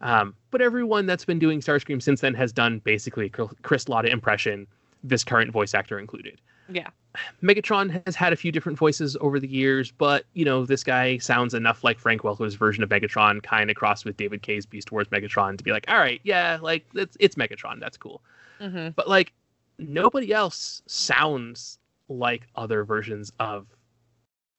[0.00, 4.10] Um, but everyone that's been doing Starscream since then has done basically a Chris Latta
[4.10, 4.66] impression,
[5.04, 6.40] this current voice actor included.
[6.68, 6.88] Yeah.
[7.42, 11.18] Megatron has had a few different voices over the years, but you know this guy
[11.18, 14.90] sounds enough like Frank Welker's version of Megatron, kind of crossed with David Kaye's Beast
[14.92, 18.22] Wars Megatron, to be like, all right, yeah, like it's it's Megatron, that's cool.
[18.60, 19.32] hmm But like
[19.78, 23.66] nobody else sounds like other versions of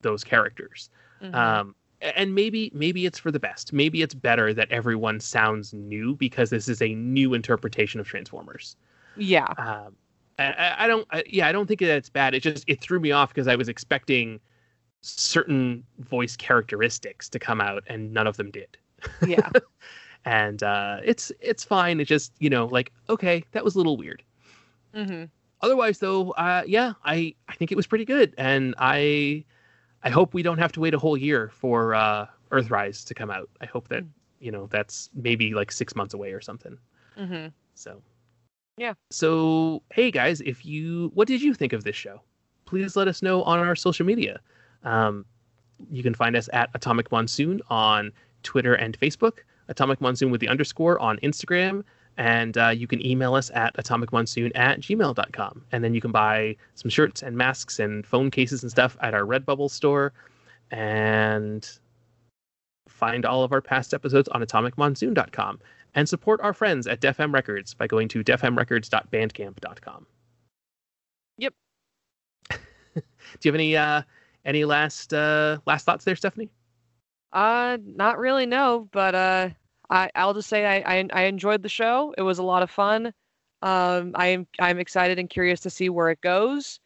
[0.02, 0.90] those characters.
[1.22, 1.34] Mm-hmm.
[1.36, 3.74] Um, and maybe maybe it's for the best.
[3.74, 8.76] Maybe it's better that everyone sounds new because this is a new interpretation of Transformers.
[9.16, 9.48] yeah.
[9.58, 9.96] Um,
[10.40, 11.08] I- I, don't.
[11.12, 12.34] I, yeah, I don't think that it's bad.
[12.34, 14.40] It just it threw me off because I was expecting
[15.02, 18.78] certain voice characteristics to come out, and none of them did.
[19.22, 19.50] Yeah.
[20.26, 22.00] And uh, it's it's fine.
[22.00, 24.24] It just you know like okay, that was a little weird.
[24.94, 25.26] hmm
[25.62, 29.46] Otherwise, though, uh, yeah, I I think it was pretty good, and I
[30.04, 33.32] I hope we don't have to wait a whole year for uh, Earthrise to come
[33.32, 33.50] out.
[33.62, 34.06] I hope that
[34.40, 36.78] you know that's maybe like six months away or something.
[37.18, 38.02] hmm So,
[38.78, 38.94] Yeah.
[39.12, 42.22] So, hey guys, if you, what did you think of this show?
[42.66, 44.40] Please let us know on our social media.
[44.84, 45.26] Um,
[45.92, 48.12] you can find us at Atomic Monsoon on
[48.42, 51.84] Twitter and Facebook, Atomic Monsoon with the underscore on Instagram,
[52.18, 55.66] and uh, you can email us at atomicmonsoon at gmail.com.
[55.72, 59.14] And then you can buy some shirts and masks and phone cases and stuff at
[59.14, 60.14] our Redbubble store.
[60.72, 61.68] And
[62.88, 65.60] find all of our past episodes on atomicmonsoon.com
[65.96, 70.08] and support our friends at Def M Records by going to defmrecords.bandcamp.com.
[71.38, 71.54] Yep.
[72.50, 73.02] Do
[73.42, 74.02] you have any uh
[74.46, 76.50] any last uh last thoughts there, Stephanie?
[77.32, 78.88] Uh, not really, no.
[78.92, 79.50] But uh,
[79.90, 82.14] I I'll just say I, I I enjoyed the show.
[82.18, 83.14] It was a lot of fun.
[83.62, 86.80] Um, I am I'm excited and curious to see where it goes.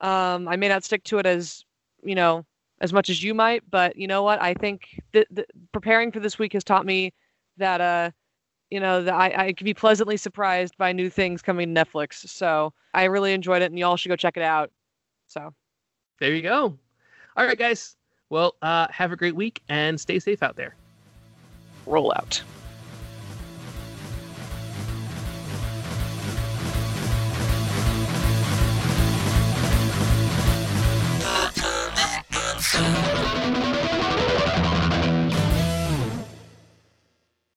[0.00, 1.64] Um, I may not stick to it as
[2.02, 2.44] you know
[2.80, 4.42] as much as you might, but you know what?
[4.42, 7.12] I think th- th- preparing for this week has taught me
[7.56, 8.10] that uh,
[8.74, 12.28] you know, the, I, I could be pleasantly surprised by new things coming to Netflix.
[12.28, 14.72] So I really enjoyed it, and y'all should go check it out.
[15.28, 15.54] So
[16.18, 16.76] there you go.
[17.36, 17.94] All right, guys.
[18.30, 20.74] Well, uh, have a great week and stay safe out there.
[21.86, 22.42] Roll out.